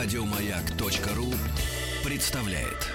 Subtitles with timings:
[0.00, 1.26] Радиомаяк.ру
[2.08, 2.86] представляет.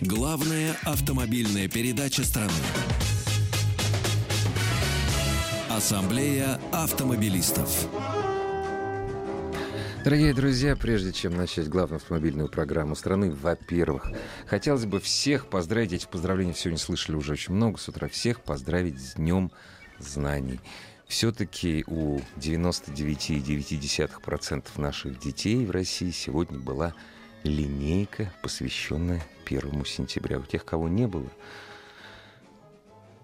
[0.00, 2.52] Главная автомобильная передача страны.
[5.68, 7.88] Ассамблея автомобилистов.
[10.04, 14.12] Дорогие друзья, прежде чем начать главную автомобильную программу страны, во-первых,
[14.46, 19.00] хотелось бы всех поздравить, эти поздравления сегодня слышали уже очень много с утра, всех поздравить
[19.00, 19.50] с Днем
[19.98, 20.60] Знаний.
[21.06, 26.94] Все-таки у 99,9% наших детей в России сегодня была
[27.42, 30.38] линейка, посвященная первому сентября.
[30.38, 31.28] У тех, кого не было,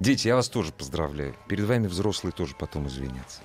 [0.01, 1.37] Дети, я вас тоже поздравляю.
[1.47, 3.43] Перед вами взрослые тоже потом извинятся.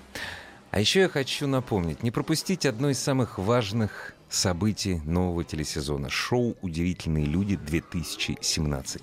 [0.70, 6.08] А еще я хочу напомнить, не пропустить одно из самых важных событий нового телесезона.
[6.08, 9.02] Шоу «Удивительные люди-2017».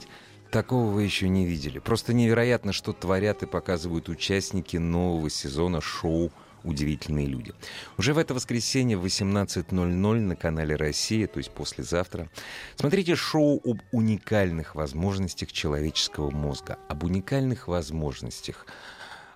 [0.53, 1.80] Такого вы еще не видели.
[1.80, 6.32] Просто невероятно, что творят и показывают участники нового сезона шоу
[6.63, 7.55] «Удивительные люди».
[7.98, 12.29] Уже в это воскресенье в 18.00 на канале «Россия», то есть послезавтра,
[12.76, 18.67] смотрите шоу об уникальных возможностях человеческого мозга, об уникальных возможностях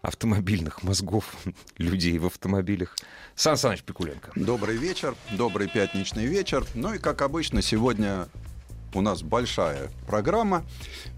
[0.03, 1.35] автомобильных мозгов
[1.79, 2.95] людей в автомобилях.
[3.33, 4.33] Сан Саныч Пикуленко.
[4.35, 6.63] Добрый вечер, добрый пятничный вечер.
[6.75, 8.27] Ну и, как обычно, сегодня
[8.93, 10.63] у нас большая программа.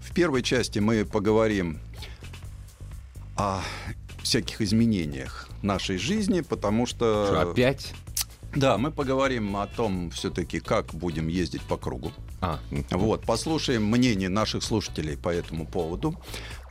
[0.00, 1.80] В первой части мы поговорим
[3.36, 3.62] о
[4.22, 7.26] всяких изменениях нашей жизни, потому что...
[7.26, 7.94] Что, опять?
[8.54, 12.12] Да, мы поговорим о том все-таки, как будем ездить по кругу.
[12.40, 12.58] А,
[12.90, 16.20] Вот, послушаем мнение наших слушателей по этому поводу.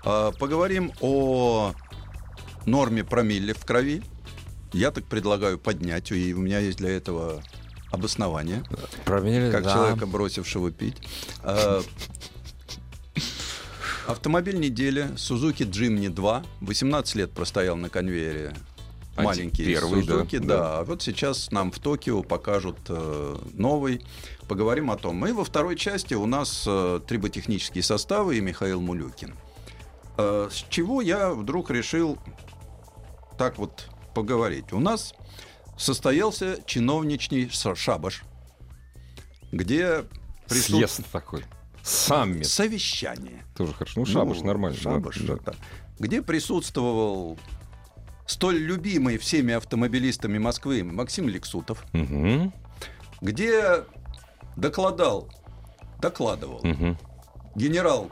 [0.03, 1.73] А, Поговорим о
[2.65, 4.03] норме промилле в крови.
[4.73, 7.41] Я так предлагаю поднять, и у меня есть для этого
[7.91, 8.63] обоснование,
[9.05, 9.73] проверили, как да.
[9.73, 10.97] человека, бросившего пить.
[11.43, 11.81] А,
[14.09, 16.43] Автомобиль недели Suzuki Jimny 2.
[16.61, 18.55] 18 лет простоял на конвейере.
[19.15, 20.79] Маленький первый, да, Suzuki, да, да.
[20.79, 24.01] А вот сейчас нам в Токио покажут э, новый.
[24.47, 25.27] Поговорим о том.
[25.27, 29.35] И во второй части у нас э, триботехнические составы и Михаил Мулюкин.
[30.17, 32.17] Э, с чего я вдруг решил
[33.37, 34.73] так вот поговорить?
[34.73, 35.13] У нас
[35.79, 38.23] состоялся чиновничный ша- шабаш,
[39.51, 40.03] где
[40.47, 41.43] присутствовал Съезд такой.
[41.81, 42.45] Саммит.
[42.45, 43.43] совещание.
[43.55, 44.01] Тоже хорошо.
[44.01, 44.77] Ну, шабаш Ну, нормально.
[44.77, 45.37] шабаш, да.
[45.45, 45.53] да.
[45.97, 47.39] Где присутствовал
[48.27, 52.53] столь любимый всеми автомобилистами Москвы Максим Лексутов, Мгм,
[53.21, 53.83] где
[54.55, 55.29] докладал,
[55.99, 56.97] докладывал мгм.
[57.55, 58.11] генерал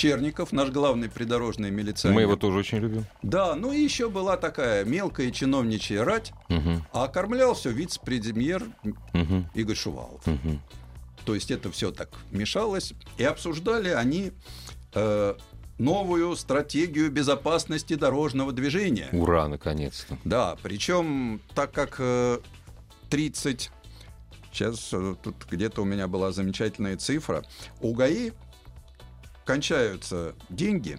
[0.00, 2.14] Черников, наш главный придорожный милиционер.
[2.14, 3.04] Мы его тоже очень любим.
[3.22, 8.64] Да, ну и еще была такая мелкая чиновничья рать, Мгм, а окормлял все вице-премьер
[9.12, 10.26] мгм, Игорь Шувалов.
[10.26, 10.62] мгм.
[11.26, 12.94] То есть это все так мешалось.
[13.18, 14.32] И обсуждали они
[14.94, 15.34] э,
[15.76, 19.10] новую стратегию безопасности дорожного движения.
[19.12, 20.16] Ура, наконец-то.
[20.24, 22.38] Да, причем так как э,
[23.10, 23.70] 30...
[24.50, 27.44] Сейчас э, тут где-то у меня была замечательная цифра.
[27.82, 28.32] У ГАИ
[29.44, 30.98] кончаются деньги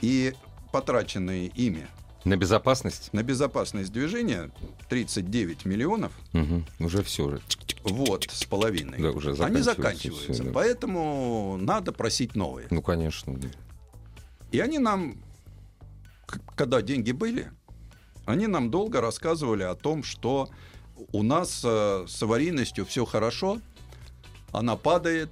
[0.00, 0.34] и
[0.72, 1.86] потраченные ими
[2.24, 3.12] На безопасность?
[3.12, 4.50] на безопасность движения
[4.88, 6.66] 39 миллионов Мгм.
[6.80, 7.24] Уже все.
[7.26, 7.40] Уже.
[7.84, 8.98] вот с половиной.
[9.00, 10.32] Да, уже Они заканчиваются.
[10.32, 10.50] всё, да.
[10.52, 12.66] Поэтому надо просить новые.
[12.70, 13.34] Ну, конечно.
[13.34, 13.48] да.
[14.52, 15.16] И они нам,
[16.56, 17.50] когда деньги были,
[18.26, 20.48] они нам долго рассказывали о том, что
[21.12, 23.60] у нас э, с аварийностью все хорошо,
[24.52, 25.30] она падает,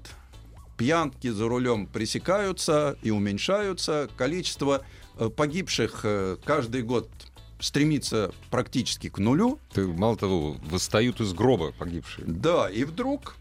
[0.76, 4.82] пьянки за рулем пресекаются и уменьшаются, количество
[5.18, 7.08] э, погибших э, каждый год
[7.60, 9.58] стремится практически к нулю.
[9.72, 12.26] Ты, мало того, восстают из гроба погибшие.
[12.26, 13.36] Да, и вдруг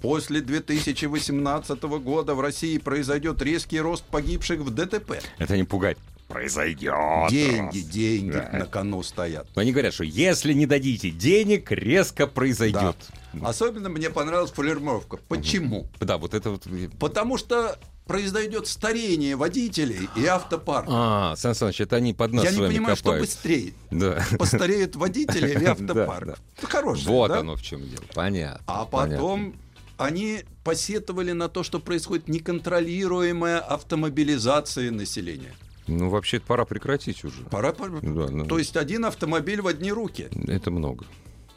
[0.00, 5.20] после 2018 года в России произойдет резкий рост погибших в ДТП.
[5.38, 5.98] Это не пугать.
[6.28, 7.30] Произойдет.
[7.30, 8.50] Деньги, деньги Да.
[8.52, 9.46] на кону стоят.
[9.54, 12.96] Но они говорят, что если не дадите денег, резко произойдет.
[13.42, 15.18] Особенно мне понравилась формулировка.
[15.28, 15.88] Почему?
[16.00, 16.64] Да, вот это вот...
[16.98, 20.88] Потому что произойдет старение водителей и автопарка.
[20.92, 23.26] А, Сан Саныч, это они под нас Я не понимаю, что копают.
[23.26, 23.74] быстрее.
[23.90, 24.22] Да.
[24.38, 26.26] Постареют водители Да, автопарк?
[26.26, 26.34] да.
[26.62, 27.40] Ну, Хорошее, Вот да?
[27.40, 28.04] оно в чем дело.
[28.14, 28.62] Понятно.
[28.66, 29.16] А понятно.
[29.16, 29.56] потом
[29.98, 35.52] они посетовали на то, что происходит неконтролируемая автомобилизация населения.
[35.88, 37.42] Ну, вообще пора прекратить уже.
[37.44, 40.28] Пора, пора- Да, ну, То есть один автомобиль в одни руки.
[40.48, 41.06] Это много.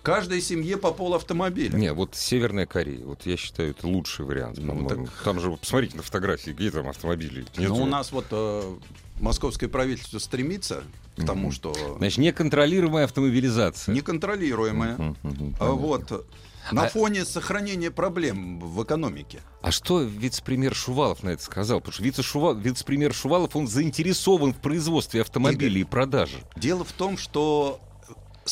[0.04, 1.75] Каждой семье по пол автомобиля.
[1.78, 5.07] Не, вот Северная Корея, вот я считаю, это лучший вариант, Ну, по-моему.
[5.24, 7.46] Там же, посмотрите на фотографии, где там автомобили.
[7.57, 7.74] Нет же.
[7.74, 8.75] у нас вот э,
[9.19, 10.84] московское правительство стремится
[11.18, 11.51] к тому, Мгм.
[11.51, 13.94] что Значит, неконтролируемая автомобилизация.
[13.94, 14.96] неконтролируемая.
[14.96, 16.25] Мгм, мгм, А вот
[16.72, 19.40] на А- фоне сохранения проблем в экономике.
[19.62, 21.80] А что вице-премьер Шувалов на это сказал?
[21.81, 26.38] Потому что вице-Шува- вице-премьер Шувалов, он заинтересован в производстве автомобилей и продаже.
[26.56, 27.81] Дело в том, что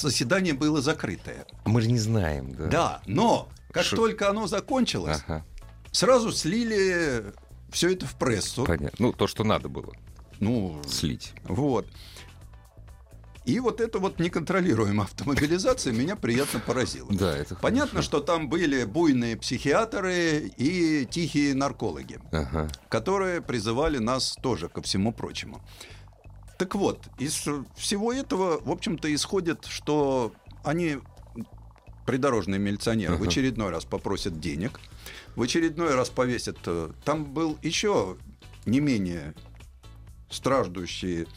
[0.01, 1.45] заседание было закрытое.
[1.65, 2.67] Мы же не знаем, да?
[2.67, 5.45] Да, но как Шо- только оно закончилось, Ага,
[5.91, 7.33] сразу слили
[7.71, 8.65] все это в прессу.
[8.65, 8.97] понятно.
[8.99, 9.91] Ну, то, что надо было
[10.39, 11.33] Ну, слить.
[11.43, 11.87] вот.
[13.45, 17.07] И вот эта вот неконтролируемая автомобилизация меня приятно поразила.
[17.13, 18.05] Да, это Понятно, хорошо.
[18.05, 22.67] что там были буйные психиатры и тихие наркологи, Ага.
[22.89, 25.61] которые призывали нас тоже ко всему прочему.
[26.57, 27.45] Так вот, из
[27.75, 30.31] всего этого, в общем-то, исходит, что
[30.63, 30.97] они,
[32.05, 33.29] придорожные милиционеры, в Ага.
[33.29, 34.79] очередной раз попросят денег,
[35.35, 36.57] в очередной раз повесят...
[36.65, 38.17] э, Там был еще
[38.65, 39.33] не менее
[40.29, 41.27] страждущие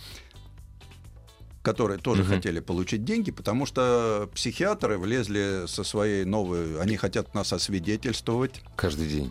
[1.62, 2.32] которые тоже Мгм.
[2.36, 6.80] хотели получить деньги, потому что психиатры влезли со своей новой...
[6.80, 8.62] Они хотят нас освидетельствовать.
[8.76, 9.30] Каждый день.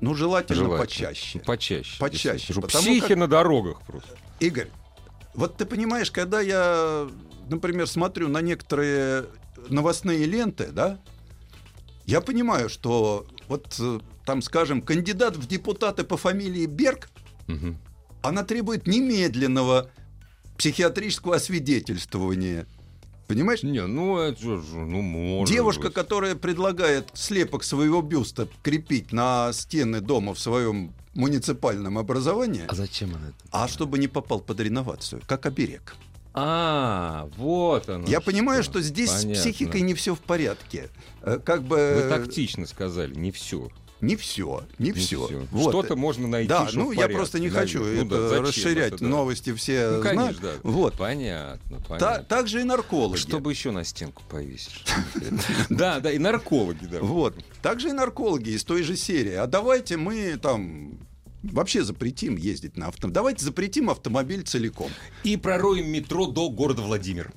[0.00, 0.84] Ну, желательно, Желательно.
[0.84, 1.38] почаще.
[1.38, 1.96] Почаще.
[2.00, 4.16] Почаще, потому психи как- на дорогах просто.
[4.40, 4.68] Игорь,
[5.40, 7.08] вот ты понимаешь, когда я,
[7.48, 9.24] например, смотрю на некоторые
[9.70, 11.00] новостные ленты, да,
[12.04, 17.08] я понимаю, что вот э, там, скажем, кандидат в депутаты по фамилии Берг,
[17.46, 17.78] Мгм.
[18.22, 19.90] она требует немедленного
[20.58, 22.66] психиатрического освидетельствования.
[23.26, 23.62] Понимаешь?
[23.62, 25.94] Не, ну это же, ну может Девушка, быть.
[25.94, 33.14] которая предлагает слепок своего бюста крепить на стены дома в своем муниципальном образовании, А зачем
[33.14, 33.36] она это?
[33.50, 35.94] а чтобы не попал под реновацию, как оберег.
[36.32, 38.06] А, вот оно.
[38.06, 39.34] Я понимаю, что здесь Понятно.
[39.34, 40.88] с психикой не все в порядке.
[41.22, 43.68] Э, Как бы Вы тактично сказали, не все.
[44.00, 45.28] Не все, не все.
[45.50, 46.48] Что-то можно найти.
[46.48, 47.66] Да, ну в я порядке, просто не наверное.
[47.66, 49.08] хочу Ну да, зачем расширять это, да.
[49.10, 50.18] новости все Ну, знают.
[50.18, 50.52] конечно, да.
[50.62, 50.94] Вот.
[50.94, 52.24] Понятно, Та- понятно.
[52.24, 53.18] также и наркологи.
[53.18, 54.84] Чтобы еще на стенку повесить.
[55.68, 57.00] Да, да, и наркологи, да.
[57.00, 57.34] Вот.
[57.62, 59.34] Также и наркологи из той же серии.
[59.34, 60.98] А давайте мы там
[61.42, 63.14] вообще запретим ездить на автомобиле.
[63.14, 64.90] Давайте запретим автомобиль целиком.
[65.24, 67.32] И пророем метро до города Владимир.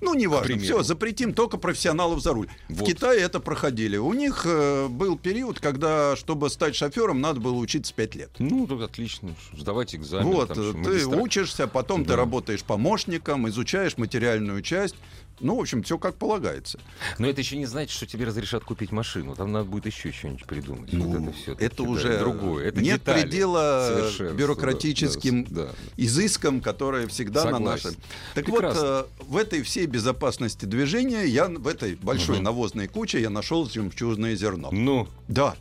[0.00, 0.58] Ну, неважно.
[0.58, 2.48] Все, запретим только профессионалов за руль.
[2.68, 2.88] В Вот.
[2.88, 3.96] Китае это проходили.
[3.96, 8.30] У них э, был период, когда, чтобы стать шофером, надо было учиться 5 лет.
[8.38, 9.34] Ну, тут отлично.
[9.52, 10.26] Сдавать экзамен.
[10.26, 12.16] вот, там, э, ты магистра- учишься, потом ты Да.
[12.16, 14.94] работаешь помощником, изучаешь материальную часть.
[15.40, 16.78] Ну, в общем, все как полагается.
[17.18, 19.34] Но это еще не значит, что тебе разрешат купить машину.
[19.34, 20.92] Там надо будет еще что-нибудь придумать.
[20.92, 21.52] Ну, вот это все.
[21.58, 22.66] это уже другое.
[22.68, 23.22] Это нет детали.
[23.22, 25.72] предела бюрократическим да, да, да.
[25.96, 27.88] изыском, которые всегда на Согласен.
[27.88, 28.00] нашем.
[28.34, 28.80] Так Прекрасно.
[28.80, 32.44] вот, э, в этой всей безопасности движения я в этой большой Мгм.
[32.44, 34.68] навозной куче я нашел жемчужное зерно.
[34.72, 35.54] Ну, Да.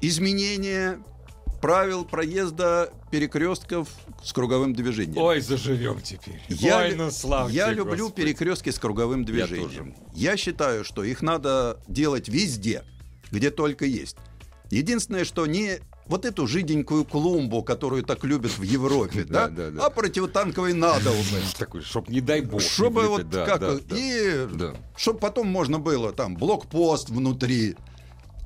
[0.00, 0.98] Изменение
[1.60, 3.88] правил проезда перекрестков
[4.22, 5.18] с круговым движением.
[5.18, 6.40] ой, заживем теперь.
[6.48, 8.26] Я, ой, ну слава я люблю Господи.
[8.26, 9.92] перекрестки с круговым движением.
[9.92, 9.94] тоже.
[10.14, 12.84] Я считаю, что их надо делать везде,
[13.30, 14.16] где только есть.
[14.70, 19.86] Единственное, что не вот эту жиденькую клумбу, которую так любят в Европе, Да, да, да,
[19.86, 21.22] а противотанковый надолбы.
[21.58, 22.60] Такой, чтоб не дай бог.
[22.60, 23.62] Чтобы вот как
[23.92, 24.46] и
[24.96, 27.76] чтобы потом можно было там блокпост внутри.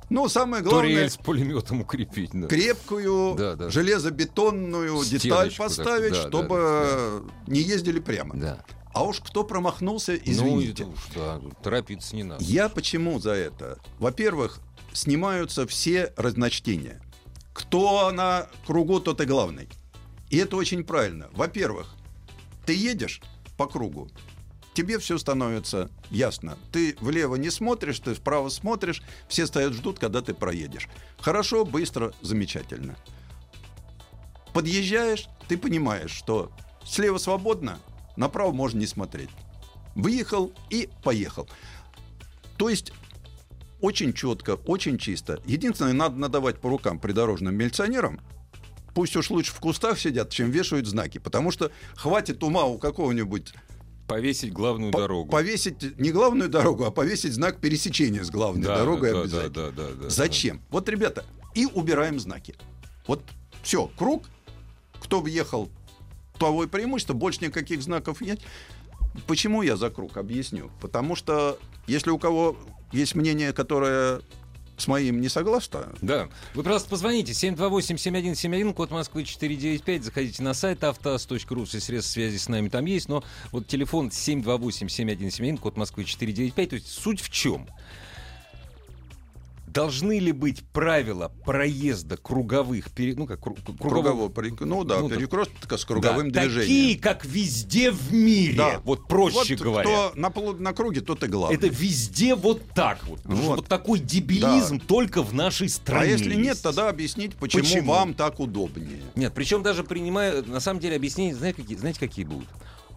[0.09, 2.29] Ну, самое Турель главное, с пулеметом укрепить.
[2.33, 2.47] Да.
[2.47, 3.69] крепкую Да, да.
[3.69, 8.35] железобетонную деталь Стеночку поставить, такую, да, чтобы не ездили прямо.
[8.35, 8.63] Да.
[8.93, 10.85] А уж кто промахнулся, Ну, извините.
[10.85, 12.43] уж, да, торопиться не надо.
[12.43, 13.79] Я почему за это?
[13.99, 14.59] Во-первых,
[14.93, 17.01] снимаются все разночтения.
[17.53, 19.67] Кто на кругу, тот и главный.
[20.29, 21.29] И это очень правильно.
[21.33, 21.95] Во-первых,
[22.65, 23.21] ты едешь
[23.57, 24.09] по кругу,
[24.75, 26.57] тебе все становится ясно.
[26.71, 30.87] Ты влево не смотришь, ты вправо смотришь, все стоят, ждут, когда ты проедешь.
[31.19, 32.95] Хорошо, быстро, замечательно.
[34.53, 36.51] Подъезжаешь, ты понимаешь, что
[36.85, 37.79] слева свободно,
[38.15, 39.29] направо можно не смотреть.
[39.95, 41.49] Выехал и поехал.
[42.57, 42.91] То есть
[43.81, 45.41] очень четко, очень чисто.
[45.45, 48.19] Единственное, надо надавать по рукам придорожным милиционерам.
[48.93, 51.17] Пусть уж лучше в кустах сидят, чем вешают знаки.
[51.17, 53.53] Потому что хватит ума у какого-нибудь
[54.07, 55.31] Повесить главную по- дорогу.
[55.31, 59.49] повесить не главную дорогу, а повесить знак пересечения с главной Да, дорогой да, обязательно.
[59.49, 60.61] Да, да, да, да, Зачем?
[60.69, 62.55] Вот, ребята, и убираем знаки.
[63.07, 63.23] Вот
[63.63, 64.25] все, круг.
[64.99, 65.69] Кто въехал,
[66.37, 68.39] того и преимущество, больше никаких знаков нет.
[69.27, 70.17] Почему я за круг?
[70.17, 70.69] Объясню.
[70.81, 71.57] Потому что
[71.87, 72.57] если у кого
[72.91, 74.21] есть мнение, которое
[74.77, 76.27] с моим не согласно, Да.
[76.53, 80.03] Вы просто позвоните 728-7171, код Москвы 495.
[80.03, 83.09] Заходите на сайт автоаз.ру, все средства связи с нами там есть.
[83.09, 86.69] Но вот телефон 728-7171, код Москвы 495.
[86.69, 87.67] То есть суть в чем?
[89.75, 95.01] Должны ли быть правила проезда круговых, пере- ну как кру- кругового, Круговой, перек- ну да,
[95.01, 95.17] ну да.
[95.17, 96.61] перекрестка с круговым Да, движением.
[96.69, 98.55] Такие, как везде в мире.
[98.55, 98.81] Да.
[98.85, 99.83] Вот проще вот говоря.
[99.89, 100.29] Кто на,
[100.59, 101.57] на круге, тот и главный.
[101.57, 103.19] Это везде вот так вот.
[103.25, 103.57] Вот.
[103.57, 106.03] вот такой дебилизм только в нашей стране.
[106.05, 107.91] а если нет, тогда объяснить, почему, Почему?
[107.91, 109.01] вам так удобнее.
[109.15, 112.47] Нет, причем даже принимая, на самом деле, объяснения, знаете, какие, знаете, какие будут?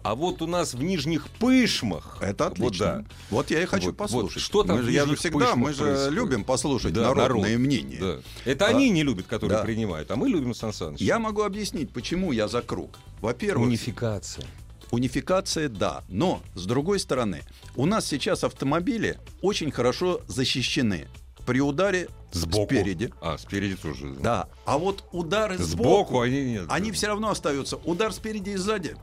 [0.01, 2.17] А вот у нас в Нижних Пышмах...
[2.21, 2.85] Это Вот отлично.
[2.85, 3.05] да.
[3.29, 4.41] Вот, я и хочу Вот- вот послушать.
[4.41, 6.13] что там мы в же, я же всегда, Пышмах мы же происходит?
[6.13, 7.59] любим послушать Да, народное народ.
[7.65, 7.99] мнение.
[7.99, 8.19] Да.
[8.45, 9.63] Это А, они не любят, которые да.
[9.63, 11.01] принимают, а мы любим Сан Саныч.
[11.01, 12.97] Я могу объяснить, почему я за круг.
[13.19, 14.45] Во-первых, Унификация.
[14.91, 16.03] унификация, да.
[16.07, 17.41] Но, с другой стороны,
[17.75, 21.07] у нас сейчас автомобили очень хорошо защищены.
[21.45, 22.65] При ударе Сбоку.
[22.73, 23.11] спереди.
[23.21, 24.13] А, спереди тоже.
[24.21, 24.47] Да.
[24.65, 26.65] А вот удары Сбоку сбоку, они нет.
[26.69, 27.77] они все равно остаются.
[27.77, 28.95] Удар спереди и сзади.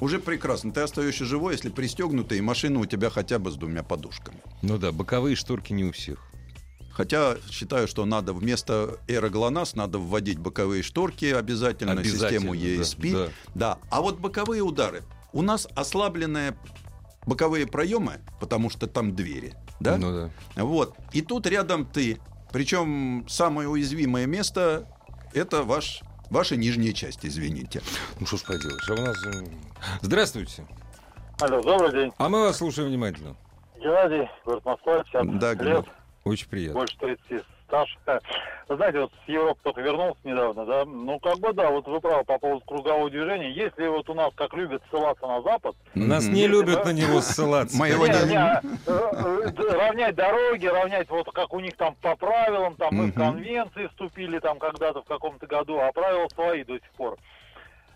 [0.00, 0.72] Уже прекрасно.
[0.72, 4.38] Ты остаешься живой, если пристегнутый, и машина у тебя хотя бы с двумя подушками.
[4.62, 6.18] Ну да, боковые шторки не у всех.
[6.92, 13.12] Хотя считаю, что надо вместо ГЛОНАСС надо вводить боковые шторки обязательно, Обязательно, систему да, ESP.
[13.12, 13.32] да.
[13.54, 13.78] Да.
[13.90, 15.02] А вот боковые удары.
[15.32, 16.56] У нас ослабленные
[17.26, 19.54] боковые проемы, потому что там двери.
[19.78, 19.96] Да?
[19.96, 20.12] Ну
[20.56, 20.62] да.
[20.62, 20.96] Вот.
[21.12, 22.18] И тут рядом ты.
[22.52, 24.88] Причем самое уязвимое место
[25.32, 27.82] это ваш, ваша нижняя часть, извините.
[28.18, 29.16] Ну что ж поделаешь, а у нас...
[30.02, 30.66] Здравствуйте.
[31.40, 32.12] Алло, добрый день.
[32.18, 33.36] А мы вас слушаем внимательно.
[33.78, 35.86] Геннадий, город Москва, 50 Да, лет.
[36.24, 36.80] Очень приятно.
[36.80, 38.18] больше 30 Э,
[38.68, 40.84] Вы знаете, вот с Европы только вернулся недавно, да?
[40.84, 43.50] Ну, как бы, да, вот вы правы по поводу кругового движения.
[43.50, 47.76] Если вот у нас, как любят ссылаться на Запад, Нас не любят на него ссылаться.
[47.78, 52.88] Моего а, э, э, равнять дороги, равнять вот как у них там по правилам, там
[52.92, 57.16] мы в конвенции вступили там когда-то в каком-то году, а правила свои до сих пор.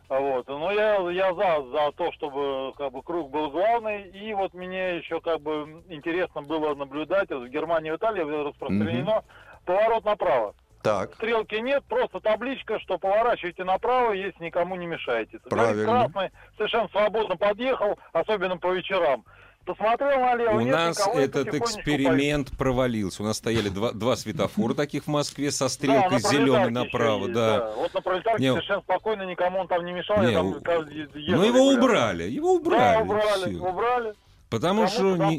[0.08, 0.46] Вот.
[0.48, 4.10] Но я, я за, за то, чтобы как бы круг был главный.
[4.10, 9.24] И вот мне еще как бы интересно было наблюдать, вот в Германии и Италии распространено
[9.64, 10.54] поворот направо.
[10.82, 11.14] Так.
[11.14, 15.38] Стрелки нет, просто табличка, что поворачивайте направо, если никому не мешаете.
[15.48, 15.84] Правильно.
[16.10, 19.24] красный, совершенно свободно подъехал, особенно по вечерам.
[19.64, 23.22] Посмотрел налево, У нет нас никого, этот эксперимент провалился.
[23.22, 27.72] У нас стояли два, два светофора таких в Москве со стрелкой зеленой направо, есть, да.
[27.76, 30.18] Вот на пролетарке Не, совершенно спокойно, никому он там не мешал.
[30.20, 31.82] не, я там у- каждый ехал Но его регулярно.
[31.82, 32.60] убрали, его Да,
[33.00, 33.02] убрали.
[33.02, 34.12] убрали, убрали.
[34.50, 35.38] Потому что, не-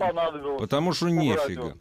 [0.57, 1.75] потому что нефига.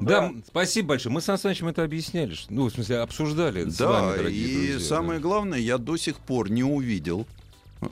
[0.00, 0.32] Да, Да.
[0.46, 1.12] спасибо большое.
[1.12, 2.34] Мы с Санычем это объясняли.
[2.34, 5.22] что- Ну, в смысле, обсуждали это с Да, вами, дорогие и друзья, самое да.
[5.22, 7.26] главное, я до сих пор не увидел
[7.82, 7.86] э,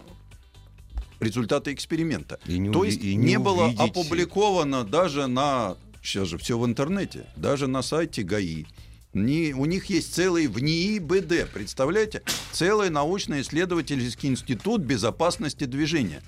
[1.21, 2.39] результаты эксперимента.
[2.47, 3.83] И не То уви- есть и не, не было увидите.
[3.85, 8.65] опубликовано даже на сейчас же все в интернете, даже на сайте ГАИ.
[9.13, 12.23] Не, у них есть целый в НИИ БД, представляете?
[12.53, 16.23] Целый научно-исследовательский институт безопасности движения.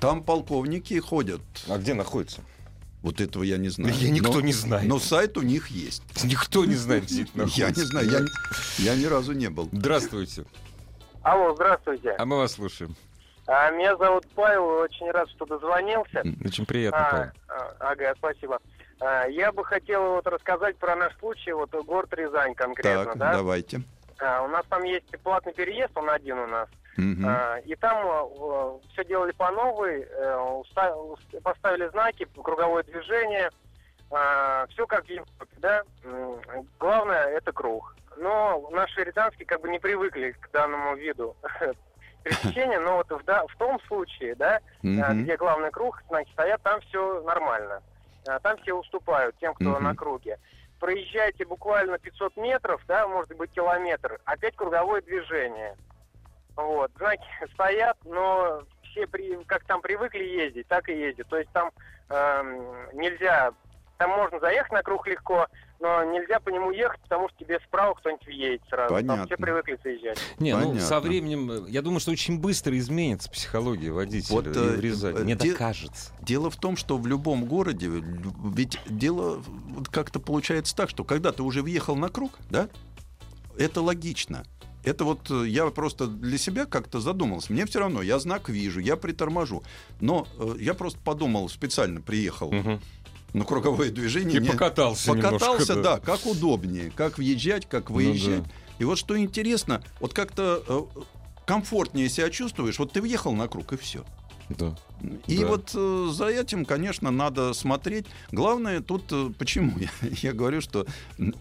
[0.00, 1.40] Там полковники ходят.
[1.68, 2.42] А где находится?
[3.02, 3.94] Вот этого я не знаю.
[3.94, 4.88] Я никто Но- не знает.
[4.88, 6.02] Но сайт у них есть.
[6.24, 7.60] Никто не знает, где это находится.
[7.62, 8.20] Я не знаю, я,
[8.92, 9.68] я ни разу не был.
[9.72, 10.44] Здравствуйте.
[11.22, 12.10] Алло, здравствуйте.
[12.18, 12.94] А мы вас слушаем.
[13.46, 16.22] А, меня зовут Павел, очень рад, что дозвонился.
[16.44, 17.30] Очень приятно, А, Павел.
[17.48, 18.60] а, ага, спасибо.
[19.00, 23.32] А, я бы хотел вот рассказать про наш случай, вот город Рязань конкретно, Так, да?
[23.32, 23.82] давайте.
[24.20, 26.68] А, у нас там есть платный переезд, он один у нас.
[27.24, 28.28] А, и там
[28.92, 30.62] все делали по новой, э,
[31.42, 33.50] поставили знаки, круговое движение,
[34.70, 35.82] все как в Европе, да.
[36.78, 37.96] Главное это круг.
[38.18, 41.34] Но наши рязанские как бы не привыкли к данному виду
[42.22, 45.22] пересечения, но вот в, да- в том случае, да, а, Мгм.
[45.24, 47.80] где главный круг, значит, стоят, там все нормально.
[48.28, 49.82] А, Там все уступают тем, кто Мгм.
[49.84, 50.38] на круге.
[50.78, 55.74] Проезжаете буквально 500 метров, да, может быть километр, опять круговое движение.
[56.56, 61.28] Вот, знаки стоят, но все при, как там привыкли ездить, так и ездят.
[61.28, 61.70] То есть там
[62.10, 63.52] эм, нельзя,
[63.98, 65.46] там можно заехать на круг легко,
[65.80, 68.94] но нельзя по нему ехать, потому что тебе справа кто-нибудь въедет сразу.
[68.94, 69.26] Там Понятно.
[69.26, 70.18] все привыкли заезжать.
[70.38, 70.80] Не, ну понятно.
[70.82, 74.80] со временем, э, я думаю, что очень быстро изменится психология водителя Вот, и э, в
[74.80, 75.18] Рязани.
[75.20, 76.12] э, Мне де- так кажется.
[76.20, 81.32] Дело в том, что в любом городе, ведь дело вот как-то получается так, что когда
[81.32, 82.68] ты уже въехал на круг, да,
[83.58, 84.44] это логично.
[84.84, 87.52] Это вот э, я просто для себя как-то задумался.
[87.52, 89.62] Мне все равно, я знак вижу, я приторможу.
[90.00, 92.80] Но э, я просто подумал, специально приехал Мгм.
[93.32, 94.38] на круговое движение.
[94.38, 95.98] И не- покатался Покатался, немножко, да.
[96.00, 98.42] как удобнее, как въезжать, как Ну выезжать.
[98.42, 98.50] да.
[98.78, 101.02] И вот что интересно, вот как-то э,
[101.46, 104.04] комфортнее себя чувствуешь, вот ты въехал на круг и все.
[104.48, 104.76] Да.
[105.28, 105.46] И Да.
[105.46, 108.06] вот э, за этим, конечно, надо смотреть.
[108.32, 109.88] Главное тут, э, почему я,
[110.22, 110.86] я говорю, что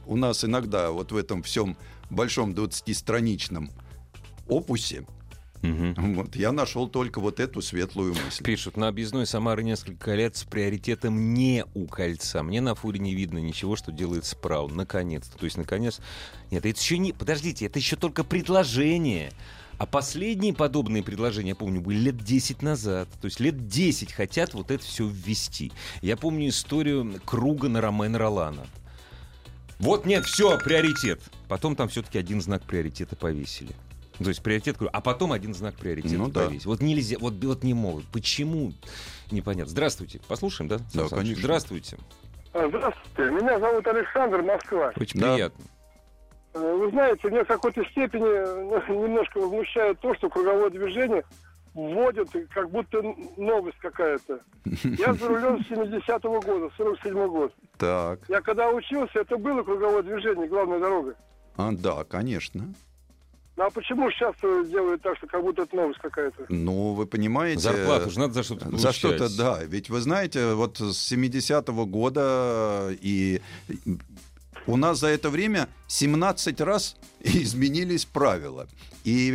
[0.06, 1.76] у нас иногда вот в этом всем
[2.12, 3.72] большом 20-страничном
[4.48, 5.06] опусе
[5.62, 6.16] Мгм.
[6.16, 8.44] Вот, я нашел только вот эту светлую мысль.
[8.44, 12.42] Пишут, на объездной Самары несколько колец с приоритетом не у кольца.
[12.42, 14.68] Мне на фуре не видно ничего, что делает справа.
[14.70, 15.38] Наконец-то.
[15.38, 16.00] То есть, наконец...
[16.50, 17.14] Нет, это еще не...
[17.14, 19.32] Подождите, это еще только предложение.
[19.78, 23.08] А последние подобные предложения, я помню, были лет 10 назад.
[23.20, 25.72] То есть лет 10 хотят вот это все ввести.
[26.02, 28.66] Я помню историю круга на Ромен Ролана.
[29.82, 31.20] Вот нет, все, приоритет.
[31.48, 33.74] Потом там все-таки один знак приоритета повесили.
[34.20, 36.46] То есть приоритет, а потом один знак приоритета Ну да.
[36.46, 36.68] повесили.
[36.68, 38.06] Вот нельзя, вот, вот не могут.
[38.08, 38.72] Почему?
[39.32, 39.72] Непонятно.
[39.72, 40.20] Здравствуйте.
[40.28, 40.78] Послушаем, да?
[40.78, 41.10] Сан Саныч?
[41.10, 41.42] конечно.
[41.42, 41.98] Здравствуйте.
[42.54, 44.92] А, Здравствуйте, меня зовут Александр, Москва.
[44.96, 45.34] Очень Да.
[45.34, 45.66] приятно.
[46.54, 48.22] Э, Вы знаете, меня в какой-то степени
[48.88, 51.24] ну, немножко возмущает то, что круговое движение
[51.74, 53.02] вводят как будто
[53.38, 54.40] новость какая-то.
[54.84, 57.54] Я за рулем с 70-го года, 47-й год.
[57.78, 61.16] Так, Я когда учился, это было круговое движение, главная дорога.
[61.58, 62.74] а, да, конечно.
[63.58, 64.34] Ну а почему сейчас
[64.70, 66.46] делают так, что как будто это новость какая-то?
[66.50, 67.60] Ну, вы понимаете...
[67.60, 68.82] Зарплату же надо за что-то получать.
[68.82, 69.60] За что-то, да.
[69.64, 73.42] Ведь вы знаете, вот с 70-го года и
[74.68, 78.68] у нас за это время 17 раз изменились правила.
[79.04, 79.32] И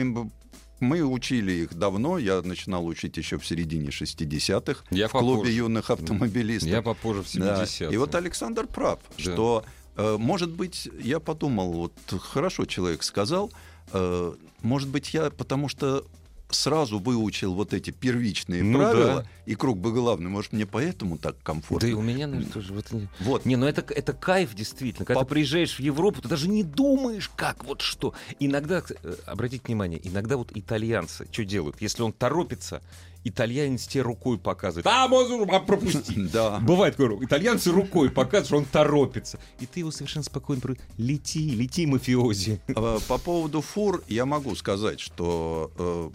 [0.80, 2.18] мы учили их давно.
[2.18, 5.52] Я начинал учить еще в середине 60-х Я в клубе попозже.
[5.56, 6.70] юных автомобилистов.
[6.70, 7.66] Я попозже в Да.
[7.66, 9.22] 70 И вот Александр прав, Да.
[9.22, 9.64] что,
[9.96, 13.50] э, может быть, я подумал, вот хорошо человек сказал,
[13.92, 16.04] э, может быть, я потому что
[16.50, 19.30] сразу выучил вот эти первичные Ну правила, да.
[19.46, 21.86] и круг бы главный, может, мне поэтому так Да комфортно.
[21.86, 22.72] и у меня, наверное, тоже.
[22.72, 23.44] Вот, не- Вот.
[23.44, 25.04] Не, ну это, это кайф действительно.
[25.04, 28.14] Когда Пап- ты приезжаешь в Европу, ты даже не думаешь, как вот что.
[28.38, 31.80] Иногда, э, обратите внимание, иногда вот итальянцы что делают?
[31.80, 32.80] Если он торопится,
[33.28, 34.86] итальянец тебе рукой показывает.
[34.86, 36.14] А, можно а, пропусти.
[36.32, 36.58] Да.
[36.60, 39.38] Бывает, говорю, итальянцы рукой показывают, что он торопится.
[39.60, 40.62] И ты его совершенно спокойно
[40.98, 42.60] лети, лети, мафиози.
[42.68, 46.10] Э, По поводу фур я могу сказать, что э,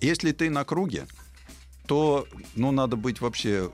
[0.00, 1.06] если ты на круге,
[1.86, 3.70] то ну, надо быть вообще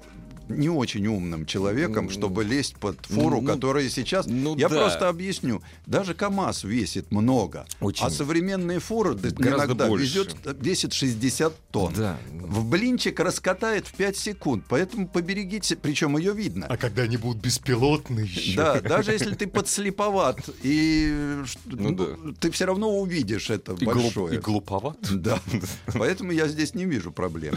[0.48, 4.26] не очень умным человеком, Ну, чтобы лезть под фуру, ну, которая сейчас...
[4.26, 4.76] ну я да.
[4.76, 5.62] просто объясню.
[5.86, 8.04] Даже КАМАЗ весит много, Очень.
[8.06, 10.04] а современные фуры да, Гораздо иногда больше.
[10.04, 11.94] везет, весит 60 тонн.
[11.94, 12.18] Да.
[12.32, 16.66] В блинчик раскатает в 5 секунд, поэтому поберегите, причем ее видно.
[16.68, 18.56] А когда они будут беспилотные еще?
[18.56, 23.84] Да, даже если ты подслеповат, и э, Ну ну, ты все равно увидишь это И,
[23.84, 24.34] глуп- большое.
[24.36, 24.98] и глуповат.
[25.10, 25.40] Да.
[25.94, 27.56] Поэтому я здесь не вижу проблем.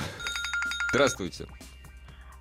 [0.94, 1.45] Здравствуйте.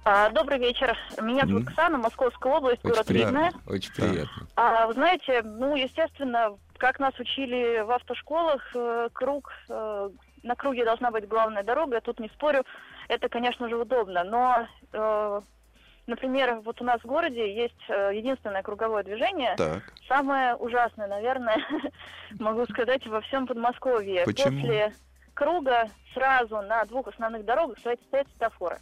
[0.09, 0.97] А, Добрый вечер.
[1.21, 1.69] Меня зовут Мгм.
[1.69, 3.39] Оксана, Московская область, Очень город приятно.
[3.39, 3.53] Видное.
[3.67, 4.47] Очень приятно.
[4.55, 10.11] А, вы знаете, ну, естественно, как нас учили в автошколах, э, круг, э,
[10.45, 12.63] на круге должна быть главная дорога, я тут не спорю,
[13.09, 15.41] это, конечно же, удобно, но, э,
[16.07, 19.83] например, вот у нас в городе есть единственное круговое движение, Так.
[20.07, 21.57] самое ужасное, наверное,
[22.39, 24.23] могу сказать, во всем Подмосковье.
[24.25, 24.61] Почему?
[24.61, 24.93] После
[25.35, 27.99] круга сразу на двух основных дорогах стоят
[28.31, 28.79] светофоры.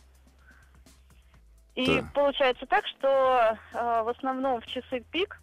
[1.74, 5.40] И получается так, что э, в основном в часы пик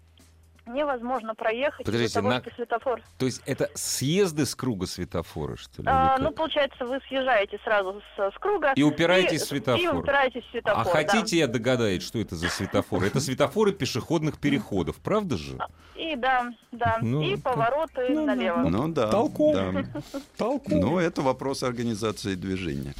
[0.65, 3.01] невозможно проехать Подождите, из-за того, на- что светофор.
[3.17, 5.87] То есть это съезды с круга светофора, что ли?
[5.89, 8.71] А, ну, получается, вы съезжаете сразу с, с круга.
[8.75, 9.95] И упираетесь в И светофор.
[9.97, 10.91] упираетесь в светофор, А да.
[10.91, 13.07] хотите я догадаюсь, что это за светофоры?
[13.07, 15.57] Это светофоры пешеходных переходов, правда же?
[15.95, 16.97] И да, да.
[17.01, 18.57] Ну, и повороты ну, налево.
[18.69, 19.09] Ну да.
[19.09, 19.83] Толково.
[19.83, 20.01] да.
[20.37, 20.75] Толково.
[20.77, 22.93] Но это вопрос организации движения.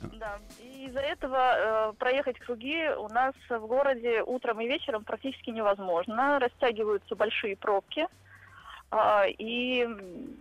[0.00, 0.38] Да.
[0.90, 6.40] Из-за этого э, проехать круги у нас в городе утром и вечером практически невозможно.
[6.40, 8.08] Растягиваются большие пробки.
[8.92, 9.86] А, и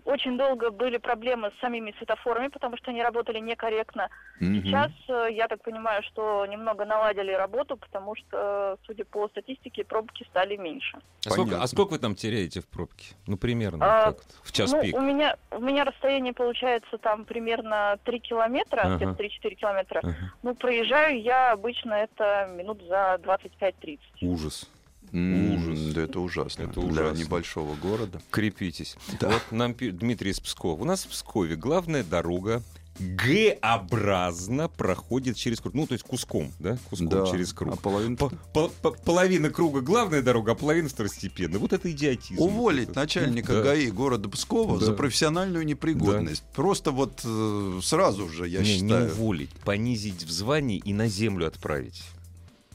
[0.06, 4.10] очень долго были проблемы с самими светофорами, потому что они работали некорректно.
[4.40, 4.64] Мгм.
[4.64, 10.24] Сейчас, э, я так понимаю, что немного наладили работу, потому что, судя по статистике, пробки
[10.32, 10.98] стали меньше.
[11.28, 13.14] А сколько, а сколько вы там теряете в пробке?
[13.28, 14.96] Ну, примерно, А, в час ну, пик.
[14.96, 18.96] у меня, у меня расстояние получается там примерно 3 километра, Ага.
[18.96, 20.00] где-то 3-4 километра.
[20.00, 20.16] Ага.
[20.42, 24.00] Ну, проезжаю я обычно это минут за 25-30.
[24.22, 24.68] Ужас.
[25.12, 25.80] Ужас.
[25.94, 26.64] Да это ужасно.
[26.64, 27.22] Это Для ужасно.
[27.24, 28.22] небольшого города.
[28.32, 28.96] Крепитесь.
[29.20, 29.30] Да.
[29.30, 30.82] Вот нам Дмитрий из Пскова.
[30.82, 32.62] У нас в Пскове главная дорога
[33.00, 35.74] Г-образно проходит через круг.
[35.74, 36.78] Ну, то есть куском, да?
[36.90, 37.26] Куском Да.
[37.28, 37.74] через круг.
[37.74, 38.18] А половина...
[38.18, 41.60] По- по- по- половина круга главная дорога, а половина второстепенная.
[41.60, 42.42] Вот это идиотизм.
[42.42, 43.62] Уволить Это- начальника Да.
[43.64, 44.86] ГАИ города Пскова Да.
[44.88, 46.44] за профессиональную непригодность.
[46.54, 49.12] Просто вот э, сразу же, я не, не считаю.
[49.12, 52.04] уволить, понизить в звании и на землю отправить.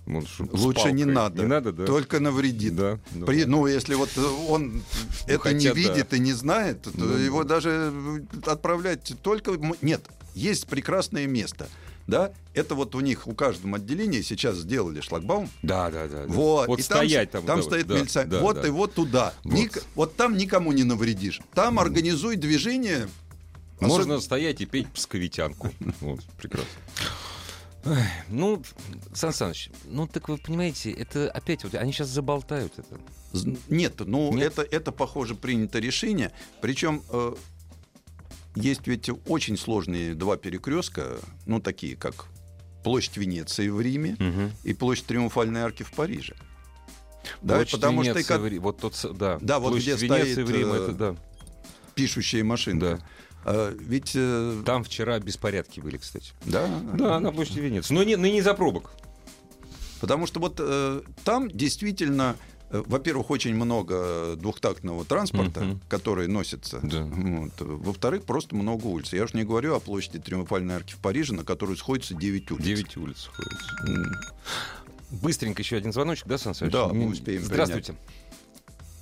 [0.06, 1.42] С Лучше не надо.
[1.42, 1.86] Не надо, да?
[1.86, 2.76] Только навредит.
[2.76, 3.26] Да, да.
[3.26, 4.82] При- ну, если вот э, он
[5.26, 5.74] это не хотя да.
[5.74, 7.54] видит и не знает, то Ну, его да.
[7.56, 7.92] даже
[8.46, 9.58] отправлять только...
[9.80, 10.02] Нет,
[10.34, 11.68] есть прекрасное место.
[12.06, 15.48] Да, это вот у них у каждом отделении сейчас сделали шлагбаум.
[15.62, 16.26] Да, да, да.
[16.26, 16.32] да.
[16.32, 17.56] Вот, вот и там, стоять там, там.
[17.60, 18.24] да, стоит да, милиция.
[18.26, 18.68] да, вот да.
[18.68, 19.32] и вот туда.
[19.42, 19.54] Вот.
[19.54, 21.40] Ник- вот там никому не навредишь.
[21.54, 23.08] Там организуй движение
[23.80, 25.70] Можно стоять и петь псковитянку.
[26.00, 26.68] Вот, прекрасно.
[28.28, 28.62] Ну,
[29.12, 32.98] Сан Саныч, ну так вы понимаете, это опять вот они сейчас заболтают это.
[33.68, 34.52] Нет, ну Нет?
[34.52, 36.32] Это, это, похоже, принято решение.
[36.60, 37.34] Причем э,
[38.54, 42.26] есть ведь очень сложные два перекрестка, ну, такие как
[42.84, 44.16] площадь Венеции в Риме
[44.62, 46.34] и площадь Триумфальной арки в Париже.
[47.42, 50.48] Да, Площадь потому что и Венеции как вот тот, да, Да, вот где Венеции стоит,
[50.48, 51.16] в Риме, э, это да.
[51.94, 52.98] пишущая машинка.
[52.98, 53.06] Да.
[53.44, 54.12] Э, ведь...
[54.14, 56.32] э, Там вчера беспорядки были, кстати.
[56.44, 57.92] да, Да, на площади Венеции.
[57.94, 58.90] Но не, но не из-за пробок.
[60.00, 62.36] Потому что вот э, там действительно,
[62.70, 65.80] э, во-первых, очень много двухтактного транспорта, Мгм.
[65.88, 66.80] который носится.
[66.82, 67.02] Да.
[67.04, 67.52] Вот.
[67.58, 69.12] Во-вторых, просто много улиц.
[69.12, 72.64] Я уж не говорю о площади Триумфальной арки в Париже, на которую сходится 9 улиц.
[72.64, 73.58] Девять улиц ходит.
[73.88, 74.12] М.
[75.22, 76.72] Быстренько еще один звоночек, да, Сан Саныч?
[76.72, 77.94] Да, мы успеем Здравствуйте.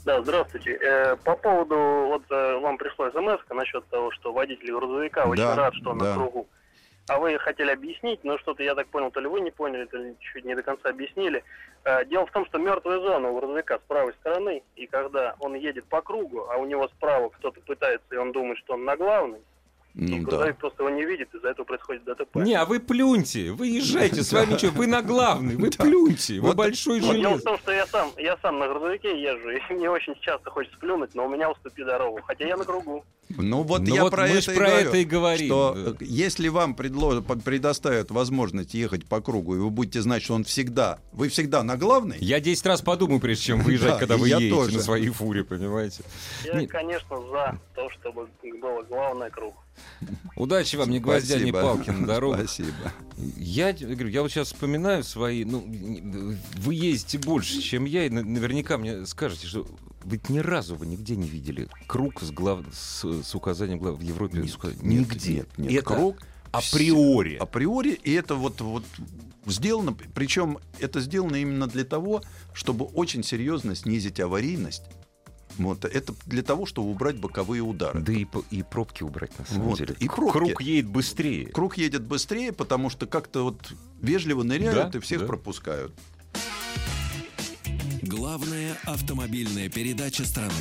[0.04, 0.78] Да, здравствуйте.
[0.80, 5.54] Э, по поводу, вот э, вам пришла смс насчет того, что водитель грузовика очень Да,
[5.54, 6.06] рад, что он да.
[6.06, 6.48] на кругу.
[7.08, 9.96] А вы хотели объяснить, но что-то, я так понял, то ли вы не поняли, то
[9.96, 11.44] ли чуть не до конца объяснили.
[11.84, 15.54] Э, дело в том, что мертвая зона у грузовика с правой стороны, и когда он
[15.54, 18.96] едет по кругу, а у него справа кто-то пытается, и он думает, что он на
[19.94, 20.54] главной, и Ну, да.
[20.54, 22.36] просто его не видит, из-за этого происходит ДТП.
[22.36, 26.54] Не, а вы плюньте, вы езжайте, с вами что, вы на главный, вы плюньте, вы
[26.54, 27.42] большой Вот дело в желез.
[27.42, 31.14] том, что я сам, я сам на грузовике езжу, и мне очень часто хочется плюнуть,
[31.14, 33.04] но у меня уступи дорогу, хотя я на кругу.
[33.36, 35.74] Ну вот Ну я вот про мы это и про говорю, это и говорим, Что
[35.98, 36.04] да.
[36.04, 40.44] если вам предло- под- предоставят возможность ехать по кругу, и вы будете знать, что он
[40.44, 44.28] всегда, вы всегда на главной, Я 10 раз подумаю, прежде чем выезжать, Да, когда вы
[44.28, 44.76] я едете тоже.
[44.76, 46.02] на своей фуре, понимаете.
[46.44, 46.70] Я, Нет.
[46.70, 48.28] конечно, за то, чтобы
[48.60, 49.54] было главное круг.
[50.36, 51.62] Удачи вам, ни гвоздя, ни Спасибо.
[51.62, 52.36] палки на дорогу.
[52.38, 52.68] Спасибо.
[53.36, 55.64] Я говорю, я вот сейчас вспоминаю свои, ну,
[56.58, 59.66] вы ездите больше, чем я, и на- наверняка мне скажете, что
[60.04, 62.64] ведь ни разу вы нигде не видели круг с, глав...
[62.72, 63.98] с, с указанием глав...
[63.98, 64.46] в Европе.
[64.46, 65.32] с указанием- нет, нигде.
[65.34, 65.72] нет, нет.
[65.72, 66.16] Это Круг
[66.52, 67.36] априори.
[67.36, 68.84] априори, и это вот, вот
[69.46, 74.84] сделано, причем это сделано именно для того, чтобы очень серьезно снизить аварийность.
[75.58, 78.00] Вот, это для того, чтобы убрать боковые удары.
[78.00, 79.94] Да и, и пробки убрать, на самом Вот, деле.
[80.00, 80.32] и пробки.
[80.32, 81.46] Круг едет быстрее.
[81.48, 85.26] Круг едет быстрее, потому что как-то вот вежливо ныряют Да, и всех да.
[85.26, 85.92] пропускают.
[88.22, 90.54] Главная автомобильная передача страны.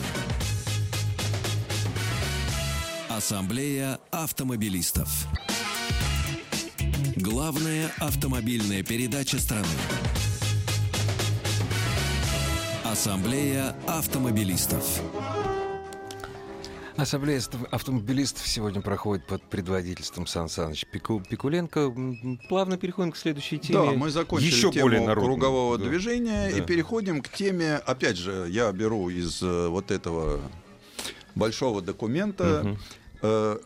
[3.07, 5.27] Ассамблея автомобилистов.
[7.15, 9.67] Главная автомобильная передача страны.
[12.83, 14.99] Ассамблея автомобилистов.
[16.97, 21.93] Ассамблея ст- автомобилистов сегодня проходит под предводительством Сан Саныч Пику- Пикуленко.
[22.49, 23.79] Плавно переходим к следующей теме.
[23.91, 25.25] Да, мы закончили Еще тему более народной.
[25.33, 25.85] кругового Да.
[25.85, 26.65] движения и Да.
[26.65, 30.41] переходим к теме, опять же, я беру из э, вот этого
[31.35, 32.61] большого документа.
[32.63, 32.77] Мгм.
[33.23, 33.57] э,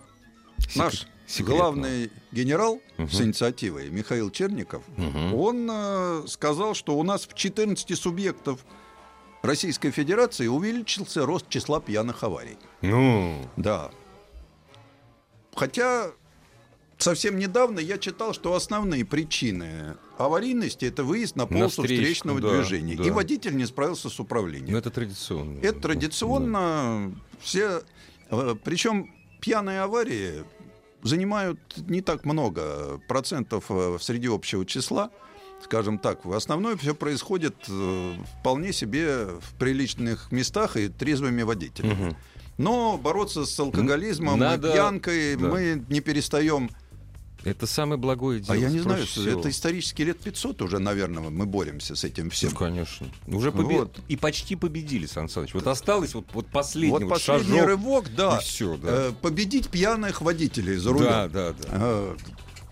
[0.75, 1.57] наш Сек- секретного.
[1.57, 3.09] главный генерал Мгм.
[3.09, 5.33] с инициативой Михаил Черников, Мгм.
[5.33, 8.63] он э, сказал, что у нас в 14 субъектов
[9.45, 12.57] Российской Федерации увеличился рост числа пьяных аварий.
[12.81, 13.91] Ну, Да.
[15.55, 16.11] Хотя
[16.97, 22.57] совсем недавно я читал, что основные причины аварийности это выезд на полосу встречку, встречного да,
[22.57, 22.97] движения.
[22.97, 23.03] да.
[23.03, 24.71] И водитель не справился с управлением.
[24.71, 25.59] ну это традиционно.
[25.61, 27.83] Это традиционно все.
[28.63, 30.43] Причем пьяные аварии
[31.03, 35.11] занимают не так много процентов э, среди общего числа.
[35.65, 41.93] Скажем так, основное все происходит э, вполне себе в приличных местах и трезвыми водителями.
[42.09, 42.17] Мгм.
[42.59, 45.47] Но бороться с алкоголизмом Надо- и пьянкой да.
[45.47, 46.69] мы не перестаем.
[47.43, 48.53] Это самое благое дело.
[48.53, 49.39] а я не знаю, всего.
[49.39, 52.51] это исторически лет 500 уже, наверное, мы боремся с этим всем.
[52.51, 53.07] Ну, конечно.
[53.25, 53.99] Уже побе- Вот.
[54.07, 55.55] И почти победили, Сан Саныч.
[55.55, 58.37] Вот осталось вот, вот последний вот вот последний шажок, рывок, да.
[58.37, 58.87] и все, да.
[58.91, 61.05] Э, победить пьяных водителей за рулем.
[61.05, 61.67] да, да, да.
[61.71, 62.15] Э,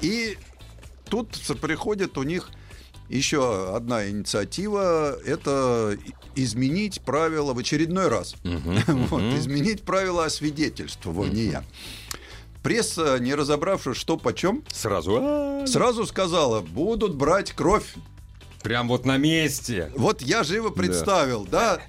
[0.01, 0.37] И
[1.09, 2.49] тут приходит у них
[3.17, 5.97] еще одна инициатива, это
[6.35, 8.35] изменить правила в очередной раз.
[8.87, 11.63] Вот, изменить правила освидетельствования.
[12.61, 15.19] Пресса, не разобравшись, что почем, Сразу.
[15.21, 17.93] а, сразу сказала, будут брать кровь.
[18.63, 19.91] Прям вот на месте.
[19.97, 21.81] Вот я живо представил, да,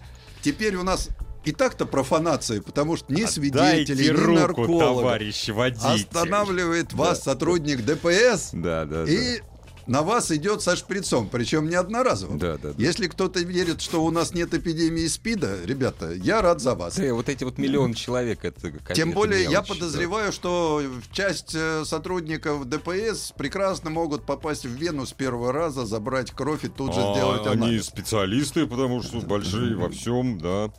[0.42, 1.10] теперь у нас
[1.44, 4.80] и так-то профанация, потому что ни свидетелей, Дайте ни руку, наркологов.
[4.98, 5.86] товарищ водитель.
[6.06, 9.40] Останавливает вас сотрудник ДПС, Да, да, и
[9.86, 12.38] на вас идет со шприцом, причем не одноразово.
[12.38, 12.74] Да, да, да.
[12.82, 16.96] Если кто-то верит, что у нас нет эпидемии СПИДа, ребята, я рад за вас.
[16.96, 17.12] Да.
[17.14, 19.74] Вот эти вот миллион человек, это как- Тем более я мелочь, да.
[19.74, 26.30] подозреваю, что часть э, сотрудников ДПС прекрасно могут попасть в вену с первого раза, забрать
[26.30, 27.86] кровь и тут же А, сделать Они анализ.
[27.86, 30.70] специалисты, потому что большие во всем, да.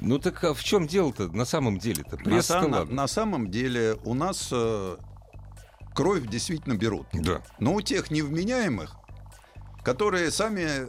[0.00, 2.18] Ну так а в чем дело-то на самом деле-то?
[2.28, 4.96] На, на- на самом деле у нас э,
[5.94, 7.06] кровь действительно берут.
[7.12, 7.42] Да.
[7.58, 8.96] Но у тех невменяемых,
[9.82, 10.88] которые сами,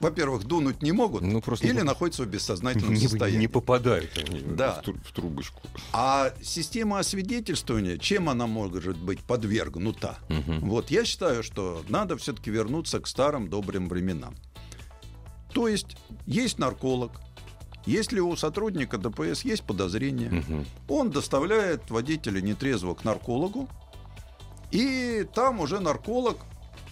[0.00, 3.38] во-первых, дунуть не могут, Ну, просто или не- находятся в бессознательном Не, состоянии.
[3.40, 4.74] не попадают они Да.
[4.80, 5.60] в, тру- в трубочку.
[5.92, 10.18] А система освидетельствования, чем она может быть подвергнута?
[10.28, 10.60] Мгм.
[10.68, 14.34] Вот я считаю, что надо все-таки вернуться к старым добрым временам.
[15.52, 17.12] То есть есть нарколог,
[17.86, 20.66] если у сотрудника ДПС есть подозрение, Мгм.
[20.88, 23.68] он доставляет водителя нетрезвого к наркологу,
[24.74, 26.36] и там уже нарколог,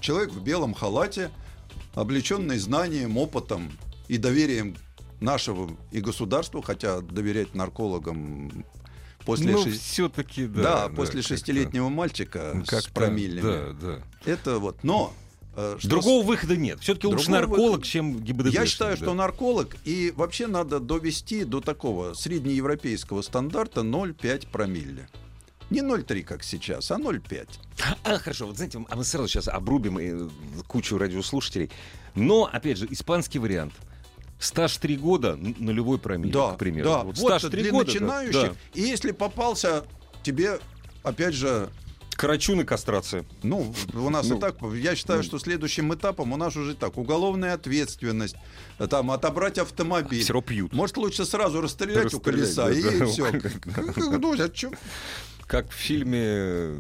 [0.01, 1.31] человек в белом халате,
[1.95, 3.73] облеченный знанием, опытом
[4.07, 4.77] и доверием
[5.21, 8.65] нашего и государства, хотя доверять наркологам
[9.25, 10.89] после, ну, ши- все-таки, да, да.
[10.91, 11.29] после как-то.
[11.35, 13.43] шестилетнего мальчика Ну, с как-то, промиллами.
[13.43, 14.31] Да, да.
[14.31, 14.83] Это вот.
[14.85, 15.13] Но
[15.57, 16.79] э, что Другого выхода нет.
[16.81, 18.53] Все-таки лучше нарколог, выхода- чем ГИБДД.
[18.55, 25.09] Я считаю, что нарколог, и вообще надо довести до такого среднеевропейского стандарта 0,5 промилле.
[25.73, 27.49] Не 0,3, как сейчас, а 0,5.
[28.05, 30.29] А, хорошо, вот знаете, а мы сразу сейчас обрубим э,
[30.67, 31.71] кучу радиослушателей.
[32.15, 33.73] Но, опять же, испанский вариант.
[34.39, 36.89] Стаж 3 года, н- нулевой промилле, Да, к примеру.
[36.89, 37.03] да.
[37.05, 38.33] Вот Вот, стаж 3 для года, да, начинающих.
[38.53, 38.57] да.
[38.75, 39.85] И если попался
[40.23, 40.59] тебе,
[41.03, 41.71] опять же,
[42.17, 43.25] Карачун и кастрация.
[43.43, 45.23] ну, у нас Ну, и так, я считаю, ну.
[45.25, 48.37] что следующим этапом у нас уже так, уголовная ответственность,
[48.91, 50.23] там, отобрать автомобиль.
[50.23, 50.73] Все равно пьют.
[50.75, 53.07] Может, лучше сразу расстрелять у Расстрелять, колеса, да, и да.
[53.07, 53.33] все.
[54.19, 54.71] Ну, а чё?
[55.53, 56.79] Как в фильме э,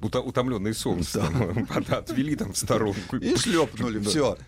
[0.00, 1.68] «Ута- «Утомленный солнцем».
[1.90, 3.16] Отвели там в сторонку.
[3.16, 4.08] И шлепнули, Да.
[4.08, 4.38] все.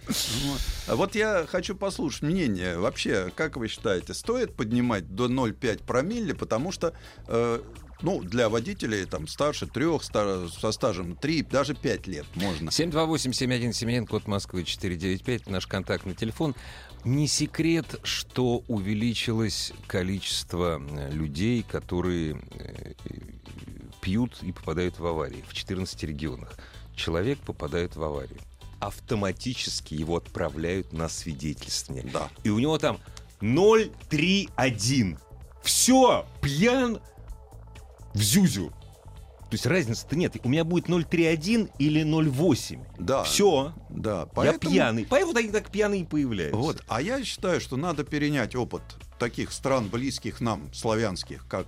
[0.86, 2.78] Вот я хочу послушать мнение.
[2.78, 6.94] Вообще, как вы считаете, стоит поднимать до 0,5 промилле, потому что
[7.26, 7.60] э,
[8.00, 12.70] ну, для водителей там старше трех, стар- со стажем 3, даже 5 лет можно.
[12.70, 16.54] 728-7171, код Москвы 495, наш контактный телефон.
[17.08, 22.92] Не секрет, что увеличилось количество э, людей, которые э,
[24.02, 26.54] пьют и попадают в аварии в 14 регионах.
[26.94, 28.38] Человек попадает в аварию.
[28.78, 32.04] Автоматически его отправляют на свидетельствование.
[32.12, 32.28] Да.
[32.44, 32.98] И у него там
[33.40, 35.18] 031.
[35.62, 37.00] Все, пьян
[38.12, 38.70] в зюзю.
[39.50, 40.36] То есть разницы-то нет.
[40.44, 42.84] У меня будет 031 или 08.
[42.98, 43.22] Да.
[43.24, 43.72] Все.
[43.88, 44.72] Да, Я поэтому...
[44.72, 45.06] пьяный.
[45.08, 46.56] Поэтому они так пьяные появляются.
[46.58, 48.82] Вот, а я считаю, что надо перенять опыт
[49.18, 51.66] таких стран, близких нам, славянских, как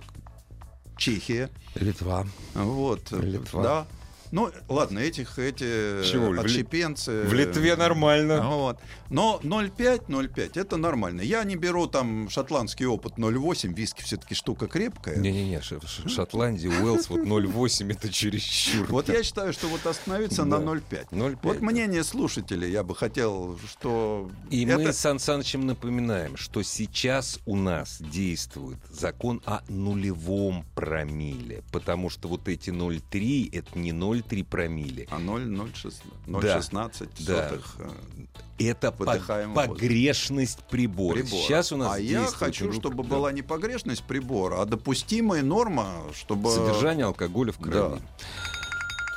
[0.97, 1.49] Чехия.
[1.73, 2.27] Литва.
[2.53, 3.63] Вот, Литва.
[3.63, 3.87] да.
[4.31, 7.23] Ну, ладно, этих, эти Чего, отщепенцы...
[7.23, 8.41] В Литве нормально.
[8.41, 8.79] Вот.
[9.09, 11.21] Но 0,5, 0,5 это нормально.
[11.21, 15.17] Я не беру там шотландский опыт 0,8, виски все-таки штука крепкая.
[15.17, 18.87] Не-не-не, Шотландия, Уэллс, вот 0,8 это чересчур.
[18.87, 21.09] Вот я считаю, что вот остановиться на 0,5.
[21.11, 24.31] 0,5, Вот мнение слушателей я бы хотел, что...
[24.49, 31.63] И мы с Сан Санычем напоминаем, что сейчас у нас действует закон о нулевом промилле,
[31.71, 33.91] потому что вот эти 0,3 это не
[34.21, 36.39] 0,3 промилле, А 0,016 Да.
[36.39, 37.49] 0,16 Да.
[37.49, 39.49] сотых, э, это воздуха.
[39.53, 41.15] погрешность прибора.
[41.15, 41.41] прибора.
[41.41, 45.41] Сейчас у нас а я хочу, рук- чтобы да, была не погрешность прибора, а допустимая
[45.43, 46.49] норма, чтобы...
[46.51, 47.99] содержание алкоголя в крови.
[47.99, 48.25] Да.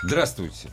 [0.05, 0.71] Здравствуйте.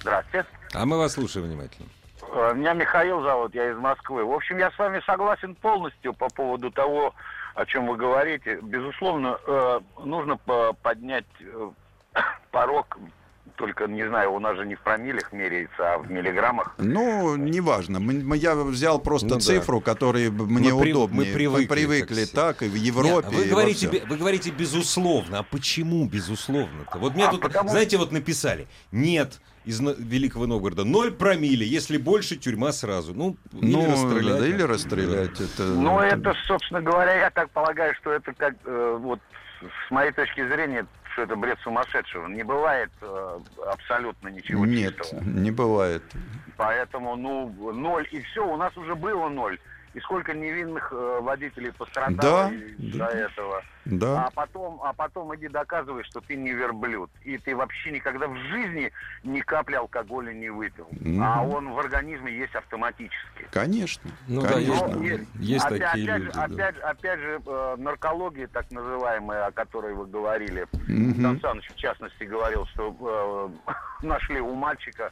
[0.00, 0.46] Здравствуйте.
[0.72, 1.88] А мы вас слушаем внимательно.
[2.32, 4.24] Э, Меня Михаил зовут, я из Москвы.
[4.24, 7.14] В общем, я с вами согласен полностью по поводу того,
[7.54, 8.60] о чем вы говорите.
[8.62, 11.26] Безусловно, э, нужно по- поднять
[12.50, 12.98] порог,
[13.60, 16.74] только, не знаю, у нас же не в промиллях меряется, а в миллиграммах.
[16.78, 18.00] Ну, неважно.
[18.00, 19.40] Мы- мы- Я взял просто Ну да.
[19.40, 21.18] цифру, которая б- мне Мы удобнее.
[21.18, 23.28] мы привыкли, привыкли так так, и в Европе.
[23.30, 23.90] Не, вы, и во говорите, всем.
[23.90, 25.40] бе- вы говорите безусловно.
[25.40, 26.98] А почему безусловно-то?
[26.98, 28.66] Вот мне А тут, потому- знаете, вот написали.
[28.92, 30.84] Нет, из Великого Новгорода.
[30.84, 31.66] Ноль промилле.
[31.66, 33.12] Если больше, тюрьма сразу.
[33.14, 34.38] Ну, или Ну, расстрелять.
[34.40, 35.38] да, или расстрелять.
[35.38, 39.20] Это, Ну, это, собственно говоря, я так полагаю, что это как, э, вот,
[39.86, 42.26] с моей точки зрения, что это бред сумасшедшего.
[42.28, 45.20] Не бывает э, абсолютно ничего Нет, чистого.
[45.22, 46.02] не бывает.
[46.56, 49.58] Поэтому, ну, ноль, и все, у нас уже было ноль.
[49.94, 53.10] И сколько невинных э, водителей пострадало Да, из-за да.
[53.10, 53.62] этого.
[53.90, 54.26] Да.
[54.26, 57.10] А потом, а потом иди доказывай, что ты не верблюд.
[57.24, 58.92] И ты вообще никогда в жизни
[59.24, 60.86] ни капли алкоголя не выпил.
[60.92, 61.22] Мгм.
[61.22, 63.46] А он в организме есть автоматически.
[63.52, 64.10] Конечно.
[64.28, 65.02] Ну да, конечно.
[65.02, 66.26] есть, Но есть опять, такие опять, люди.
[66.26, 66.44] же, да.
[66.44, 71.20] опять, же- опять же, э, наркология, так называемая, о которой вы говорили, Мгм.
[71.22, 73.72] Сан Саныч, в частности, говорил, что э,
[74.06, 75.10] нашли у мальчика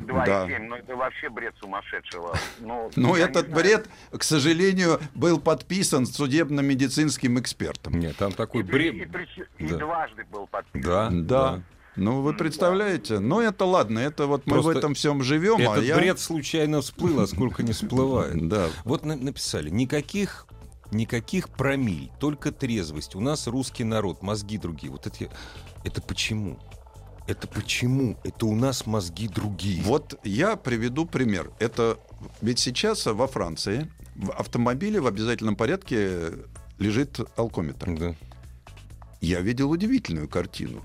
[0.00, 0.58] 2,7.
[0.68, 2.36] Но это вообще бред сумасшедшего.
[2.60, 7.98] Ну, Ну, я не этот бред, к сожалению, был подписан судебно-медицинским экспертом.
[7.98, 8.94] Нет, там И, такой бред.
[8.94, 9.76] и и Да.
[9.78, 10.82] дважды был подписан.
[10.82, 11.62] Да, Да.
[11.96, 13.20] Ну, вы представляете?
[13.20, 15.94] Ну, это ладно, это вот мы Просто в этом всем живем, а Этот я...
[15.96, 18.48] бред случайно всплыл, а сколько не всплывает.
[18.48, 18.66] Да.
[18.84, 20.46] Вот на- написали, никаких
[20.90, 23.16] Никаких промиль, только трезвость.
[23.16, 24.92] У нас русский народ, мозги другие.
[24.92, 25.28] Вот это,
[25.82, 26.58] это почему?
[27.26, 28.16] Это почему?
[28.22, 29.82] Это у нас мозги другие.
[29.82, 31.50] Вот я приведу пример.
[31.58, 31.98] Это
[32.42, 36.32] ведь сейчас во Франции в автомобиле в обязательном порядке
[36.78, 37.96] лежит алкометр.
[37.98, 38.14] Да.
[39.20, 40.82] Я видел удивительную картину.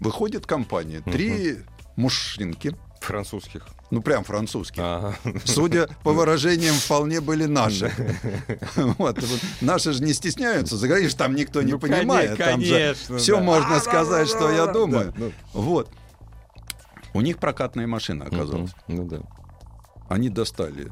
[0.00, 1.58] Выходит компания, три
[1.96, 3.66] мужчинки, Французских.
[3.90, 4.84] ну прям французские.
[4.84, 5.16] Ага.
[5.44, 7.92] Судя по выражениям, вполне были наши.
[8.76, 9.40] Вот, вот.
[9.60, 12.38] Наши же не стесняются, заговоришь, там никто не Ну, понимает.
[12.38, 13.42] Там же конечно, все да.
[13.42, 15.12] можно сказать, что я думаю.
[15.12, 15.32] Да, ну.
[15.52, 15.90] Вот.
[17.12, 18.72] У них прокатная машина оказалась.
[18.88, 19.20] Ну да.
[20.08, 20.90] Они достали,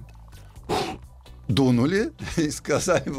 [1.49, 3.13] дунули и сказали,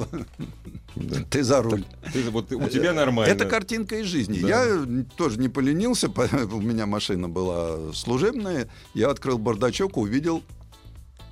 [1.30, 1.84] ты за руль.
[2.12, 3.32] Ты- вот у тебя нормально.
[3.32, 4.40] Это картинка из жизни.
[4.40, 4.48] Да.
[4.48, 8.68] Я тоже не поленился, по- у меня машина была служебная.
[8.94, 10.44] Я открыл бардачок, увидел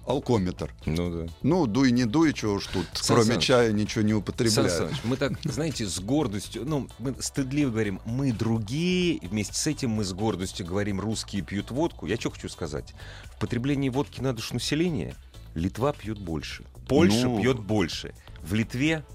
[0.05, 0.73] алкометр.
[0.85, 1.31] Ну да.
[1.43, 4.69] Ну, дуй, не дуй, чего уж тут, Сан кроме Саныч, чая ничего не Сан употребляю.
[4.69, 9.91] Саныч, мы так, знаете, с гордостью, ну, мы стыдливо говорим, мы другие, вместе с этим
[9.91, 12.07] мы с гордостью говорим, русские пьют водку.
[12.07, 12.93] Я что хочу сказать?
[13.35, 15.15] В потреблении водки на душу населения
[15.53, 17.41] Литва пьет больше, Польша Ну.
[17.41, 18.13] пьет больше.
[18.41, 19.05] В Литве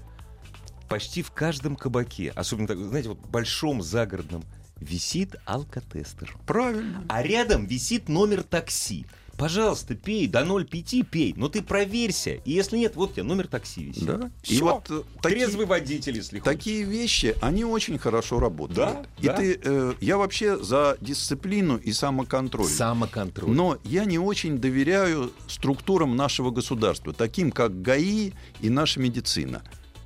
[0.89, 4.43] почти в каждом кабаке, особенно, знаете, вот в большом загородном,
[4.77, 6.35] висит алкотестер.
[6.47, 7.03] Правильно.
[7.07, 9.05] А рядом висит номер такси.
[9.37, 12.31] Пожалуйста, пей, до 0,5 пей, но ты проверься.
[12.43, 14.05] И если нет, вот у тебя номер такси висит.
[14.05, 14.31] Да.
[14.43, 14.65] И Всё.
[14.65, 16.57] вот э, такие- Трезвый водитель, если хочешь.
[16.57, 18.77] Такие вещи, они очень хорошо работают.
[18.77, 19.33] Да, И да.
[19.35, 22.65] ты, э, я вообще за дисциплину и самоконтроль.
[22.67, 23.51] Самоконтроль.
[23.51, 29.61] Но я не очень доверяю структурам нашего государства, таким как ГАИ и наша медицина.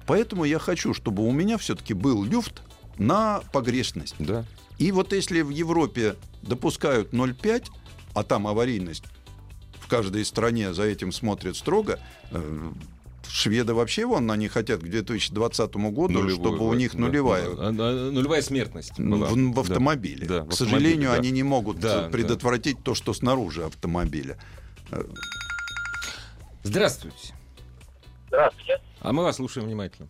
[0.08, 2.64] Поэтому я хочу, чтобы у меня все-таки был люфт
[2.98, 4.16] на погрешность.
[4.20, 4.44] Да.
[4.78, 7.70] И вот если в Европе допускают 0,5,
[8.14, 9.04] а там аварийность
[9.92, 12.00] каждой стране за этим смотрят строго,
[12.32, 12.70] э,
[13.28, 17.50] шведы вообще вон, они хотят к 2020 году, Нулевую, чтобы у да, них да, нулевая
[17.50, 17.72] да.
[17.72, 18.98] Нулевая смертность.
[18.98, 19.28] была.
[19.28, 19.62] в, в Да.
[19.62, 20.26] автомобиле.
[20.26, 21.16] Да, в К автомобиле, сожалению, да.
[21.16, 24.38] они не могут Да, э, предотвратить то, что снаружи автомобиля.
[26.64, 27.34] Здравствуйте.
[28.30, 28.80] Здравствуйте.
[29.02, 30.08] А мы вас слушаем внимательно.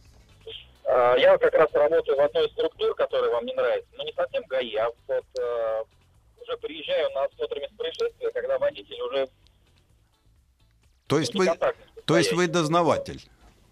[0.86, 3.90] А, Я как раз работаю в одной из структур, которая вам не нравится.
[3.98, 5.84] Ну, не совсем ГАИ, а вот э,
[6.44, 9.28] уже приезжаю на осмотр мест происшествия, когда водитель уже
[11.12, 11.46] То есть вы,
[12.06, 13.22] то есть вы дознаватель.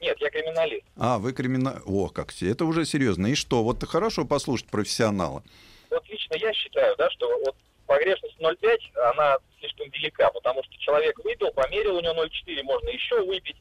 [0.01, 0.85] Нет, я криминалист.
[0.97, 1.75] А, вы криминал...
[1.85, 2.51] О, как все.
[2.51, 3.27] Это уже серьезно.
[3.27, 3.63] И что?
[3.63, 5.41] Вот хорошо послушать профессионала.
[5.89, 8.77] Вот лично я считаю, да, что вот погрешность 0,5,
[9.13, 13.55] она слишком велика, потому что человек выпил, померил, у него 0,4, можно еще выпить,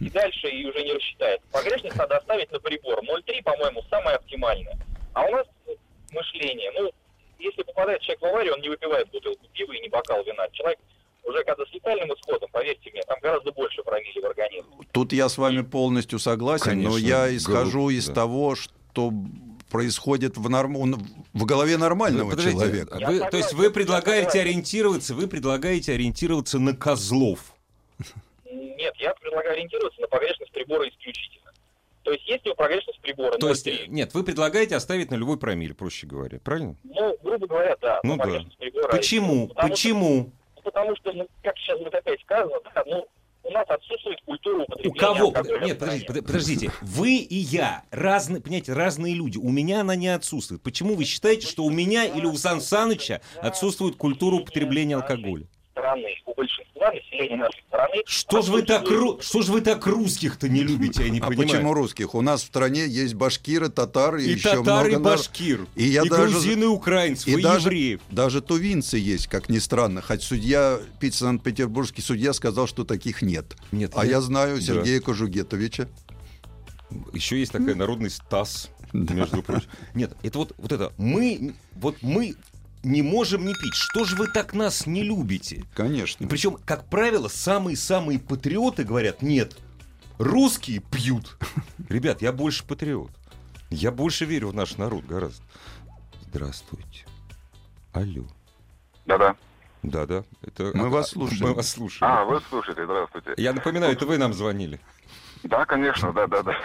[0.00, 1.42] и дальше и уже не рассчитает.
[1.52, 3.00] Погрешность надо оставить на прибор.
[3.00, 4.78] 0,3, по-моему, самое оптимальное.
[5.12, 5.46] А у нас
[6.10, 6.90] мышление, ну,
[7.38, 10.48] если попадает человек в аварию, он не выпивает бутылку пива и не бокал вина.
[10.52, 10.78] Человек
[11.24, 14.70] уже когда с летальным исходом, поверьте мне, там гораздо больше промили в организме.
[14.92, 18.14] Тут я с вами полностью согласен, но Конечно, я исхожу грубо, из да.
[18.14, 19.12] того, что
[19.70, 20.74] происходит в, норм...
[21.32, 22.98] в голове нормального Подождите, человека.
[23.06, 27.54] вы- то есть вы предлагаете ориентироваться, вы предлагаете ориентироваться на козлов.
[28.50, 31.52] Нет, я предлагаю ориентироваться на погрешность прибора исключительно.
[32.02, 35.74] То есть если у погрешность прибора То есть, 0,3, нет, вы предлагаете оставить нулевой промиль,
[35.74, 36.74] проще говоря, правильно?
[36.82, 38.00] Ну, грубо говоря, да.
[38.02, 38.40] Ну но да.
[38.58, 39.48] прибора- Почему?
[39.48, 40.20] Потому Почему?
[40.22, 43.06] Что, потому что, ну, как сейчас вот опять сказано, да, ну,
[43.42, 45.26] у нас отсутствует культура У употребления кого?
[45.28, 46.72] алкоголя Нет, подождите, под- подождите.
[46.82, 49.38] Вы и я разные, понимаете, разные люди.
[49.38, 50.62] У меня она не отсутствует.
[50.62, 55.46] Почему вы считаете, что у меня или у Сан Саныча отсутствует культура употребления алкоголя?
[55.80, 57.94] Страны, у большинства населения нашей страны...
[58.04, 61.26] Что же вы так, ру- что же вы так русских-то не любите, я не А
[61.26, 61.48] понимаю.
[61.48, 62.14] почему русских?
[62.14, 65.66] У нас в стране есть башкиры, татары и, И еще татар, и много нар- башкир,
[65.76, 68.00] И я и даже- грузин, и украинцев, и, И даже, евреев.
[68.10, 70.02] даже тувинцы есть, как ни странно.
[70.02, 73.56] Хоть судья, Санкт-Петербургский судья сказал, что таких нет.
[73.72, 74.10] Нет, А нет.
[74.10, 74.62] я знаю Да.
[74.62, 75.88] Сергея Кожугетовича.
[77.14, 79.68] Еще есть такая народный Стас, между прочим.
[79.94, 80.92] Нет, это вот, вот это.
[80.98, 82.34] Мы, вот мы
[82.82, 83.74] не можем не пить.
[83.74, 85.64] Что же вы так нас не любите?
[85.74, 86.26] Конечно.
[86.28, 89.56] Причем, как правило, самые-самые патриоты говорят, нет,
[90.18, 91.36] русские пьют.
[91.88, 93.10] Ребят, я больше патриот.
[93.70, 95.44] Я больше верю в наш народ гораздо.
[96.22, 97.06] Здравствуйте.
[97.92, 98.24] Алло.
[99.06, 99.36] Да-да.
[99.82, 100.24] Да-да.
[100.42, 100.70] Это...
[100.74, 101.42] Мы а- вас слушаем.
[101.42, 102.12] Мы вас слушаем.
[102.12, 103.34] А, вы слушаете, здравствуйте.
[103.36, 104.80] Я напоминаю, это вы нам звонили.
[105.42, 106.56] Да, конечно, да, да, да.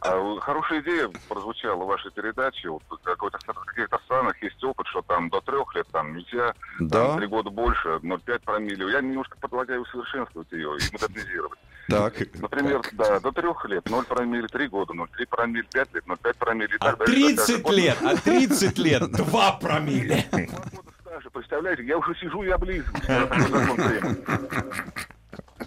[0.00, 2.68] А, Хорошая идея прозвучала в вашей передаче.
[2.70, 7.16] Вот какой-то, в каких-то странах есть опыт, что там до трех лет там нельзя, Да,
[7.16, 8.90] три года больше, 0,5 промилле.
[8.92, 11.58] Я немножко предлагаю усовершенствовать ее и модернизировать.
[11.88, 12.14] так.
[12.34, 16.74] Например, да, до трех лет 0 промилле, 3 года, 0,3 промилле, 5 лет, 0,5 промилле.
[16.74, 17.82] и А так далее, и так 30 далее.
[17.84, 20.24] лет, а 30 лет 2 промилле.
[20.30, 20.40] Два
[20.74, 23.06] года стажа, представляете, я уже сижу и облизываюсь.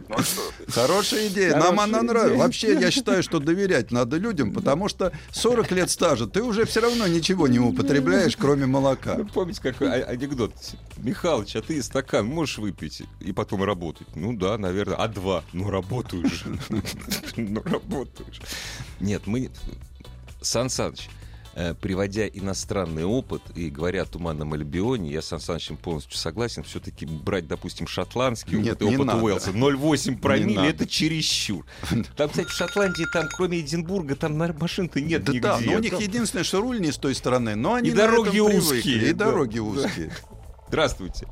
[0.09, 0.41] Ну что?
[0.69, 1.55] Хорошая идея.
[1.55, 2.37] Нам она нравится.
[2.37, 6.81] Вообще, я считаю, что доверять надо людям, потому что 40 лет стажа, ты уже все
[6.81, 9.15] равно ничего не употребляешь, кроме молока.
[9.17, 10.53] Ну, помните, какой а- анекдот?
[10.97, 14.07] Михалыч, а ты стакан можешь выпить и потом работать?
[14.15, 14.95] Ну да, наверное.
[14.95, 15.43] А два?
[15.53, 16.45] Ну работаю же.
[17.37, 18.41] Ну работаю же.
[18.99, 19.49] Нет, мы...
[20.41, 21.09] Сан Саныч,
[21.81, 26.63] приводя иностранный опыт и говоря о Туманном Альбионе, я с Сан Санычем полностью согласен.
[26.63, 29.23] Все-таки брать, допустим, шотландский Нет, опыт, и не опыт надо.
[29.23, 31.65] Уэллса 0,8 промилле, это чересчур.
[32.15, 35.47] Там, кстати, в Шотландии, там кроме Эдинбурга, там машин-то нет Да, нигде.
[35.47, 38.39] да, но у них единственное, что руль не с той стороны, но они И дороги
[38.39, 39.25] узкие, И да.
[39.25, 39.63] дороги Да.
[39.63, 40.11] узкие.
[40.69, 41.27] Здравствуйте.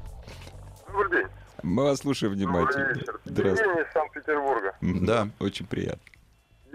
[0.88, 1.28] Добрый день.
[1.64, 2.86] Мы вас слушаем внимательно.
[2.86, 3.20] Добрый вечер.
[3.26, 3.82] Здравствуйте.
[3.82, 4.76] Из Санкт-Петербурга.
[4.82, 5.30] Да.
[5.40, 6.02] Очень приятно.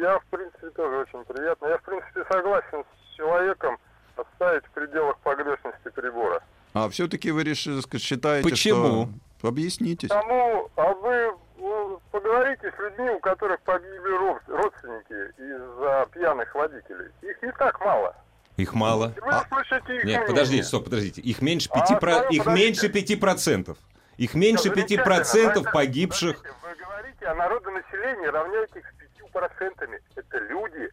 [0.05, 1.67] Я, в принципе, тоже очень приятно.
[1.67, 3.79] Я, в принципе, согласен с человеком
[4.17, 6.43] оставить в пределах погрешности прибора.
[6.75, 9.09] А все-таки вы решили, считаете, Почему?
[9.41, 9.49] что...
[9.49, 10.09] Объяснитесь.
[10.09, 17.11] Тому, а вы ну, поговорите с людьми, у которых погибли род- родственники из-за пьяных водителей.
[17.23, 18.15] Их не так мало.
[18.57, 19.13] Их мало.
[19.17, 21.21] И вы услышите их Нет, подождите, стоп, подождите.
[21.23, 22.01] Их меньше А, 5%.
[22.01, 23.77] про- второе, Их меньше 5%.
[24.17, 25.55] Их меньше Всё, 5% замечательно.
[25.55, 26.43] Но это- погибших.
[26.63, 29.04] Вы говорите о народонаселении, равняете их с
[29.35, 30.01] 5%.
[30.17, 30.91] Это люди.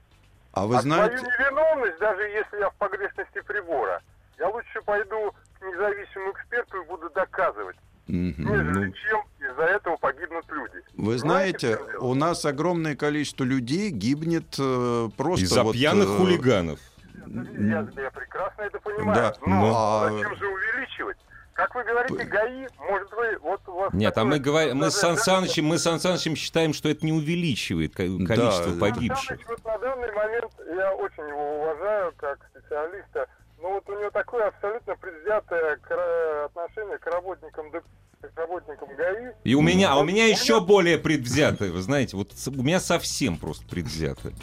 [0.53, 1.17] А вы а знаете...
[1.17, 4.01] свою невиновность, даже если я в погрешности прибора,
[4.37, 7.77] я лучше пойду к независимому эксперту и буду доказывать,
[8.07, 8.33] Мгм.
[8.37, 8.93] нежели ну.
[8.93, 10.83] чем из-за этого погибнут люди.
[10.97, 11.99] Вы знаете, дело?
[12.01, 16.79] у нас огромное количество людей гибнет э, просто Из-за вот, пьяных э, хулиганов.
[17.27, 19.15] Я, я прекрасно это понимаю.
[19.15, 21.17] Да, но ну, а- зачем же увеличивать?
[21.53, 23.93] Как вы говорите, ГАИ, может вы, вот у вас...
[23.93, 26.89] Нет, а мы такое- говорим, мы с Сан Санычем, мы с Сан Санычем считаем, что
[26.89, 28.25] это не увеличивает ко- Да.
[28.25, 29.27] количество Сан погибших.
[29.27, 33.27] Саныч, вот на данный момент я очень его уважаю как специалиста,
[33.61, 35.77] но вот у него такое абсолютно предвзятое
[36.45, 37.85] отношение к работникам ДП,
[38.21, 39.31] к работникам ГАИ.
[39.43, 43.37] И у меня, а у меня еще более предвзятое, вы знаете, вот у меня совсем
[43.37, 44.33] просто предвзятое.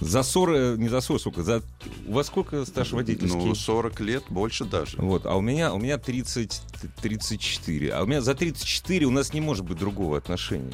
[0.00, 1.62] За 40, не за 40, сколько, за...
[2.06, 3.38] У вас сколько стаж водительский?
[3.38, 4.96] Ну, 40 лет, больше даже.
[4.98, 6.60] Вот, а у меня, у меня 30,
[7.00, 7.92] 34.
[7.92, 10.72] А у меня за 34 у нас не может быть другого отношения.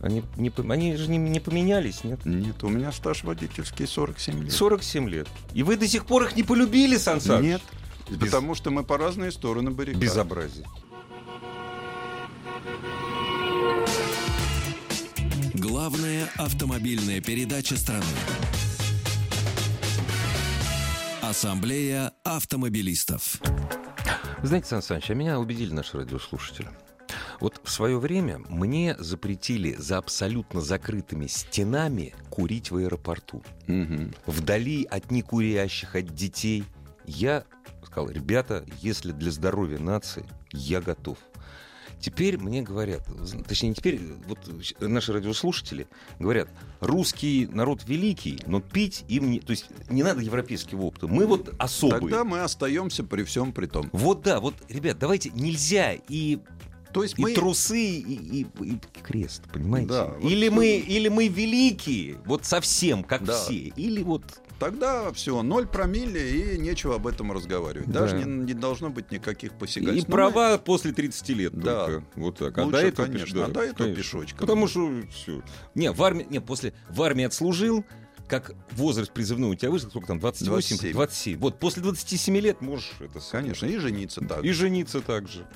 [0.00, 2.24] Они, не, они же не, не поменялись, нет?
[2.24, 4.52] Нет, у меня стаж водительский 47 лет.
[4.52, 5.28] 47 лет.
[5.54, 7.44] И вы до сих пор их не полюбили, Сан Саныч?
[7.44, 7.62] Нет,
[8.08, 10.00] Без- потому что мы по разные стороны баррикад.
[10.00, 10.66] Безобразие.
[15.88, 18.04] Главная автомобильная передача страны.
[21.22, 23.40] Ассамблея автомобилистов.
[24.42, 26.68] Знаете, Сан Саныч, а меня убедили наши радиослушатели.
[27.40, 33.42] Вот в свое время мне запретили за абсолютно закрытыми стенами курить в аэропорту.
[33.66, 34.12] Мгм.
[34.26, 36.64] Вдали от некурящих, от детей.
[37.06, 37.44] Я
[37.82, 41.16] сказал, ребята, если для здоровья нации, я готов.
[42.00, 43.02] Теперь мне говорят,
[43.48, 44.38] точнее, не теперь, вот
[44.80, 45.88] наши радиослушатели
[46.18, 46.48] говорят,
[46.80, 49.40] русский народ великий, но пить им не...
[49.40, 51.08] То есть не надо европейского опыта.
[51.08, 52.00] Мы вот особые.
[52.00, 53.88] Тогда мы остаемся при всем при том.
[53.92, 56.38] Вот да, вот, ребят, давайте нельзя и,
[56.92, 57.34] То есть и мы...
[57.34, 59.88] трусы, и, и- и крест, понимаете?
[59.88, 63.32] Да, вот или, мы, или мы великие, вот совсем, как Да.
[63.42, 64.22] все, или вот...
[64.58, 67.88] Тогда все, ноль промилле, и нечего об этом разговаривать.
[67.88, 68.00] Да.
[68.00, 70.08] Даже не, не должно быть никаких И посягательств.
[70.08, 71.86] Но права после 30 лет Да.
[71.86, 72.04] только.
[72.16, 72.56] Вот так.
[72.56, 74.02] мы- А Лучше, до этого, конечно, да, а до этого конечно.
[74.02, 74.38] пешочком.
[74.40, 75.42] Потому что все.
[75.74, 77.84] Не, в армии, не, после в армии отслужил,
[78.28, 80.92] как возраст призывной у тебя вышел, сколько там, 28, 27.
[80.92, 81.38] 27.
[81.38, 83.20] Вот после 27 лет можешь это.
[83.32, 84.44] Конечно, и жениться так.
[84.44, 85.46] И жениться также.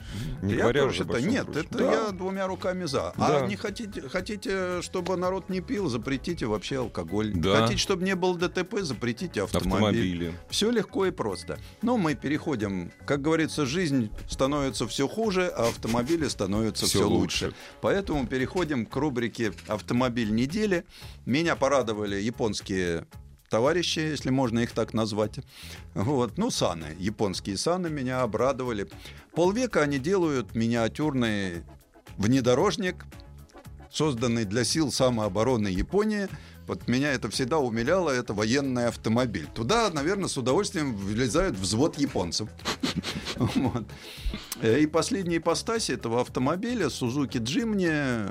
[0.42, 1.60] Не я говоря уже о считаю, большом нет, прочем.
[1.68, 1.92] это Да.
[1.92, 3.12] я двумя руками за.
[3.16, 3.44] Да.
[3.44, 7.32] А не хотите, хотите, чтобы народ не пил, запретите вообще алкоголь.
[7.34, 7.62] Да.
[7.62, 9.72] Хотите, чтобы не было ДТП, запретите автомобиль.
[9.74, 10.34] Автомобили.
[10.48, 11.58] Все легко и просто.
[11.82, 17.46] Но мы переходим, как говорится, жизнь становится все хуже, а автомобили становятся Всё все лучше.
[17.46, 17.56] лучше.
[17.82, 20.84] Поэтому переходим к рубрике «Автомобиль недели».
[21.26, 22.61] Меня порадовали японские
[23.52, 25.40] товарищи, если можно их так назвать.
[25.94, 26.38] Вот.
[26.38, 28.88] Ну, саны, японские саны меня обрадовали.
[29.34, 31.62] Полвека они делают миниатюрный
[32.16, 33.04] внедорожник,
[33.90, 36.28] созданный для сил самообороны Японии.
[36.66, 39.46] Вот меня это всегда умиляло, это военный автомобиль.
[39.52, 42.48] Туда, наверное, с удовольствием влезает взвод японцев.
[44.60, 48.30] Э, И последняя ипостась этого автомобиля Suzuki Jimny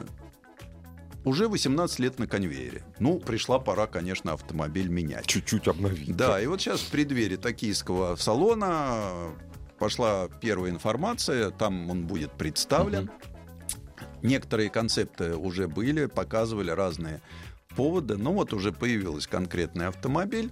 [1.23, 2.83] уже 18 лет на конвейере.
[2.99, 5.27] Ну, пришла пора, конечно, автомобиль менять.
[5.27, 6.15] Чуть-чуть обновить.
[6.15, 9.31] Да, и вот сейчас в преддверии токийского салона
[9.79, 13.09] пошла первая информация, там он будет представлен.
[14.21, 17.21] Некоторые концепты уже были, показывали разные
[17.75, 20.51] поводы, но вот уже появился конкретный автомобиль.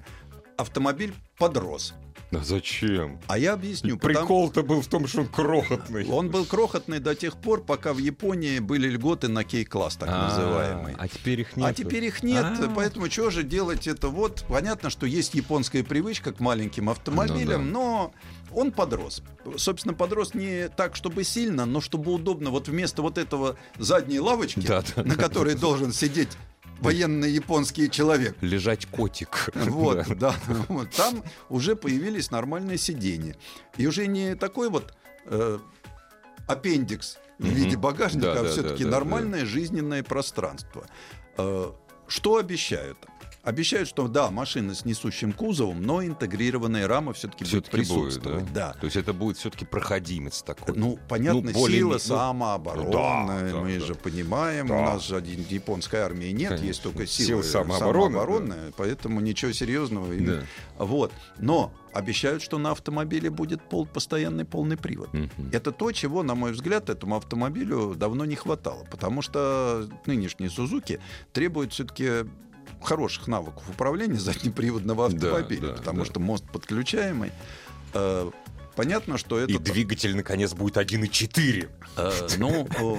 [0.57, 1.93] Автомобиль подрос.
[2.31, 3.19] Да зачем?
[3.27, 3.97] А я объясню.
[3.97, 6.05] потому- Прикол-то был в том, что он крохотный.
[6.07, 10.27] Он был крохотный до тех пор, пока в Японии были льготы на кей-класс, так А,
[10.29, 10.95] называемый.
[10.99, 11.65] А теперь их нет.
[11.67, 12.71] А теперь их нет, А.
[12.75, 14.09] поэтому что же делать это?
[14.09, 18.13] Вот понятно, что есть японская привычка к маленьким автомобилям, Ну но
[18.53, 19.23] он подрос.
[19.57, 22.51] Собственно, подрос не так, чтобы сильно, но чтобы удобно.
[22.51, 25.23] Вот вместо вот этого задней лавочки, Да, да, на да.
[25.23, 26.29] которой должен сидеть
[26.81, 29.49] военный японский человек, Лежать котик.
[29.55, 30.35] вот, Да.
[30.67, 33.35] Вот, там уже появились нормальные сиденья.
[33.77, 34.93] И уже не такой вот
[35.25, 35.59] э,
[36.47, 40.85] аппендикс в виде багажника, Да, а да, все-таки да, да, нормальное жизненное пространство.
[41.37, 41.71] Э,
[42.07, 42.97] что обещают?
[43.41, 48.53] Обещают, что да, машина с несущим кузовом, но интегрированная рама все-таки будет Все-таки будет, присутствовать.
[48.53, 48.73] да?
[48.73, 48.79] да.
[48.79, 50.75] То есть это будет все-таки проходимец такой.
[50.75, 53.85] Ну, понятно, Ну, более- сила ну, самообороны, да, да, мы да.
[53.85, 54.75] же понимаем, Да.
[54.77, 56.65] у нас же один японской армии нет, Конечно.
[56.67, 60.13] есть только Силы силы самообороны, самообороны, поэтому ничего серьезного.
[60.15, 60.43] Да.
[60.77, 61.11] Вот.
[61.37, 65.13] Но обещают, что на автомобиле будет пол, постоянный полный привод.
[65.13, 65.29] Мгм.
[65.53, 70.99] Это то, чего, на мой взгляд, этому автомобилю давно не хватало, потому что нынешние Сузуки
[71.31, 72.25] требуют все-таки
[72.81, 76.05] хороших навыков управления заднеприводного Да, автомобиля, да, потому да.
[76.05, 77.31] что мост подключаемый.
[77.93, 78.29] Э,
[78.75, 81.69] Понятно, что это И двигатель, наконец, будет 1,4.
[81.97, 82.97] Э, ну, о,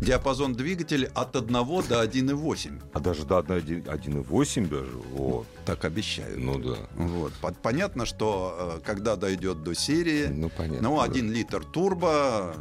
[0.00, 2.82] диапазон двигателя от 1 до 1,8.
[2.94, 4.90] А даже до 1,8 даже.
[5.12, 5.46] Вот.
[5.64, 6.38] Так обещают.
[6.38, 6.76] Ну да.
[6.96, 7.32] Вот.
[7.62, 10.88] Понятно, что э, когда дойдет до серии, Ну, понятно.
[10.88, 11.04] ну, да.
[11.04, 12.56] 1 литр турбо,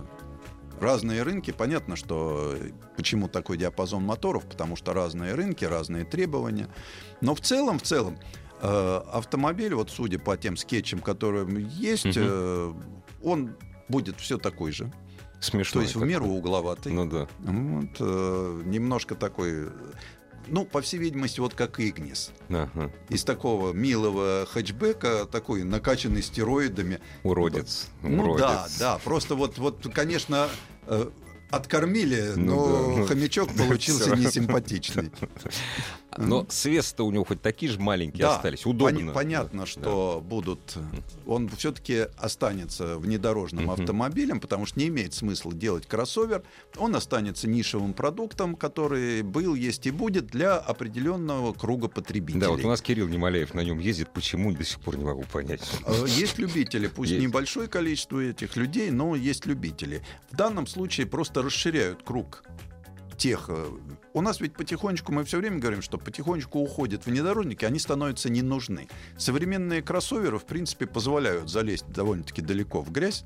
[0.79, 1.51] разные рынки.
[1.51, 6.69] Понятно, что э, почему такой диапазон моторов, потому что разные рынки, разные требования.
[7.21, 8.17] Но в целом, в целом,
[8.61, 12.73] э, автомобиль, вот судя по тем скетчам, которые есть, э,
[13.23, 13.55] он
[13.89, 14.91] будет все такой же.
[15.39, 15.81] Смешно.
[15.81, 16.91] То есть в меру угловатый.
[16.91, 17.27] Ну да.
[17.39, 19.69] Вот, э, немножко такой, э,
[20.47, 22.31] ну, по всей видимости, вот как Игнис.
[22.49, 22.91] Ага.
[23.09, 26.99] Из такого милого хэтчбека, такой накачанный стероидами.
[27.23, 27.87] Уродец.
[28.01, 28.39] Ну Уродец.
[28.39, 30.49] да, да, просто вот, вот конечно,
[30.87, 31.09] э,
[31.49, 35.11] откормили, Ну но да, хомячок получился несимпатичный.
[36.17, 38.65] Но свес-то у него хоть такие же маленькие Да, остались.
[38.65, 39.11] Удобно.
[39.13, 39.65] понятно, Да.
[39.65, 40.75] что будут.
[41.25, 43.71] Он все-таки останется внедорожным Мгм.
[43.73, 46.43] автомобилем, потому что не имеет смысла делать кроссовер.
[46.77, 52.41] Он останется нишевым продуктом, который был, есть и будет для определенного круга потребителей.
[52.41, 54.09] Да, вот у нас Кирилл Немоляев на нем ездит.
[54.13, 55.61] Почему, до сих пор не могу понять.
[55.85, 57.23] Э, Есть любители, пусть Есть.
[57.23, 60.01] небольшое количество этих людей, но есть любители.
[60.31, 62.43] В данном случае просто расширяют круг
[63.17, 63.49] тех.
[64.17, 68.41] У нас ведь потихонечку, мы все время говорим, что потихонечку уходят внедорожники, они становятся не
[68.41, 68.87] нужны.
[69.15, 73.25] Современные кроссоверы, в принципе, позволяют залезть довольно-таки далеко в грязь.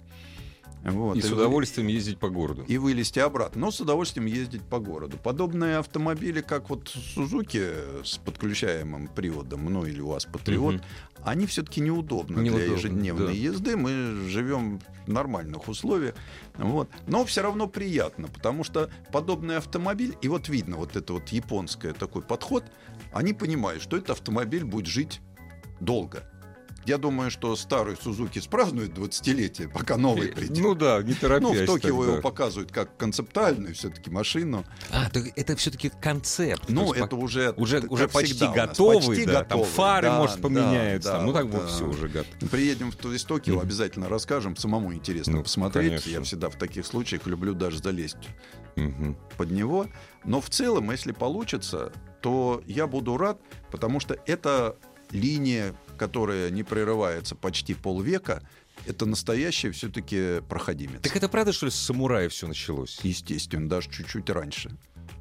[0.84, 2.64] Вот, И с вы- удовольствием ездить по городу.
[2.68, 5.18] и вылезти обратно, но с удовольствием ездить по городу.
[5.18, 7.68] Подобные автомобили, как вот Сузуки
[8.04, 10.84] с подключаемым приводом, ну или у вас Патриот, Мгм.
[11.24, 13.32] они все-таки неудобны для Неудобно, ежедневной да.
[13.34, 13.78] езды.
[13.78, 16.16] Мы живем в нормальных условиях.
[16.56, 16.90] Вот.
[17.06, 21.94] Но все равно приятно, потому что подобный автомобиль, и вот видно вот это вот японское
[21.94, 22.64] такой подход,
[23.14, 25.22] они понимают, что этот автомобиль будет жить
[25.80, 26.24] долго.
[26.86, 30.58] Я думаю, что старый Сузуки спразднует 20-летие, пока новый придет.
[30.58, 31.42] Ну да, не торопясь.
[31.44, 32.12] Ну, в Токио тогда.
[32.14, 34.66] его показывают как концептуальную все-таки машину.
[34.90, 36.64] А, так это все-таки концепт.
[36.70, 39.70] Ну, есть это уже, уже, как уже почти готовый, почти да, там готовый.
[39.70, 41.58] фары, Да, может, поменяются, да, там, ну так да.
[41.60, 42.50] вот все уже готово.
[42.50, 43.62] Приедем в, из Токио, Мгм.
[43.64, 44.56] обязательно расскажем.
[44.56, 45.90] Самому интересно Ну, посмотреть.
[45.90, 46.10] конечно.
[46.10, 48.18] Я всегда в таких случаях люблю даже залезть
[48.76, 49.18] Мгм.
[49.38, 49.86] под него.
[50.26, 53.40] Но в целом, если получится, то я буду рад,
[53.72, 54.78] потому что это
[55.12, 55.76] линия,
[56.06, 58.42] которая не прерывается почти полвека,
[58.88, 61.00] это настоящий все-таки проходимец.
[61.04, 63.00] Так это правда, что ли, с самурая все началось?
[63.04, 64.72] Естественно, даже чуть-чуть раньше.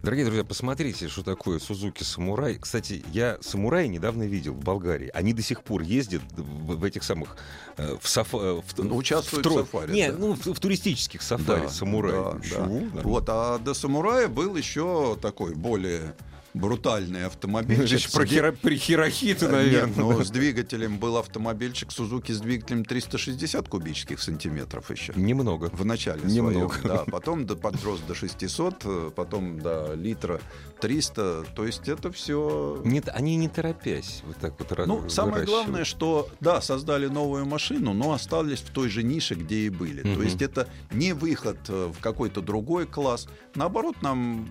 [0.03, 2.55] Дорогие друзья, посмотрите, что такое Сузуки Самурай.
[2.59, 5.11] Кстати, я Самурай недавно видел в Болгарии.
[5.13, 7.37] Они до сих пор ездят в, в этих самых...
[7.77, 10.17] э, в, сафа- э, в, Ну, участвуют тро- в сафари, Не, да.
[10.19, 12.13] ну, в, в туристических сафари Самурай.
[12.13, 12.63] да, Ничего, да.
[12.63, 13.01] нормально.
[13.05, 16.15] Вот, а до самурая был еще такой более
[16.55, 17.89] брутальный автомобильчик.
[17.89, 19.95] Значит, про хиро- при Хирохиту, Нет, наверное.
[19.97, 25.13] ну, с двигателем был автомобильчик Сузуки с двигателем 360 кубических сантиметров еще.
[25.15, 25.71] Немного.
[25.73, 26.75] В начале Немного.
[26.75, 27.05] своем, да.
[27.11, 30.41] Потом до, подрос до 600, э, потом до литра
[30.81, 31.45] 300.
[31.55, 32.81] То есть это все...
[32.85, 37.93] Нет, они не торопясь вот так вот Ну, самое главное, что, да, создали новую машину,
[37.93, 40.03] но остались в той же нише, где и были.
[40.03, 40.17] Мгм.
[40.17, 43.29] То есть это не выход э, в какой-то другой класс.
[43.55, 44.49] Наоборот, нам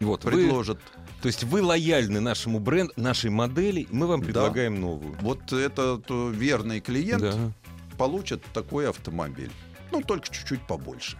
[0.00, 0.78] Вот, вы, предложат.
[1.20, 4.26] То есть вы лояльны нашему бренду, нашей модели, мы вам Да.
[4.26, 5.16] предлагаем новую.
[5.20, 7.52] Вот этот э, верный клиент Да.
[7.98, 9.50] получит такой автомобиль.
[9.92, 11.18] Ну, только чуть-чуть побольше.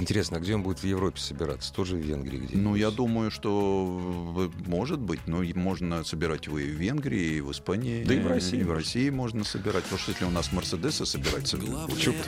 [0.00, 1.72] Интересно, а где он будет в Европе собираться?
[1.74, 6.64] Тоже в Венгрии где Ну, я думаю, что может быть, но можно собирать его и
[6.70, 8.02] в Венгрии, и в Испании.
[8.04, 8.74] Да и в России И в можно.
[8.74, 9.82] России можно собирать.
[9.84, 11.76] Потому что если у нас Мерседесы собирать, почему,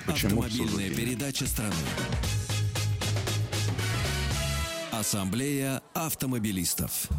[0.06, 1.74] почему передача страны.
[5.04, 7.10] Ассамблея автомобилистов.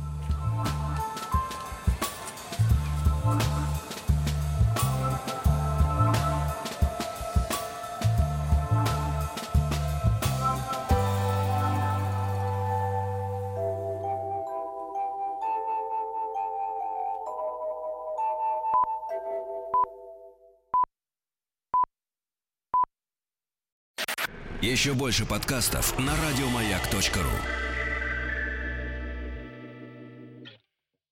[24.59, 27.64] Еще больше подкастов на радиомаяк.ру.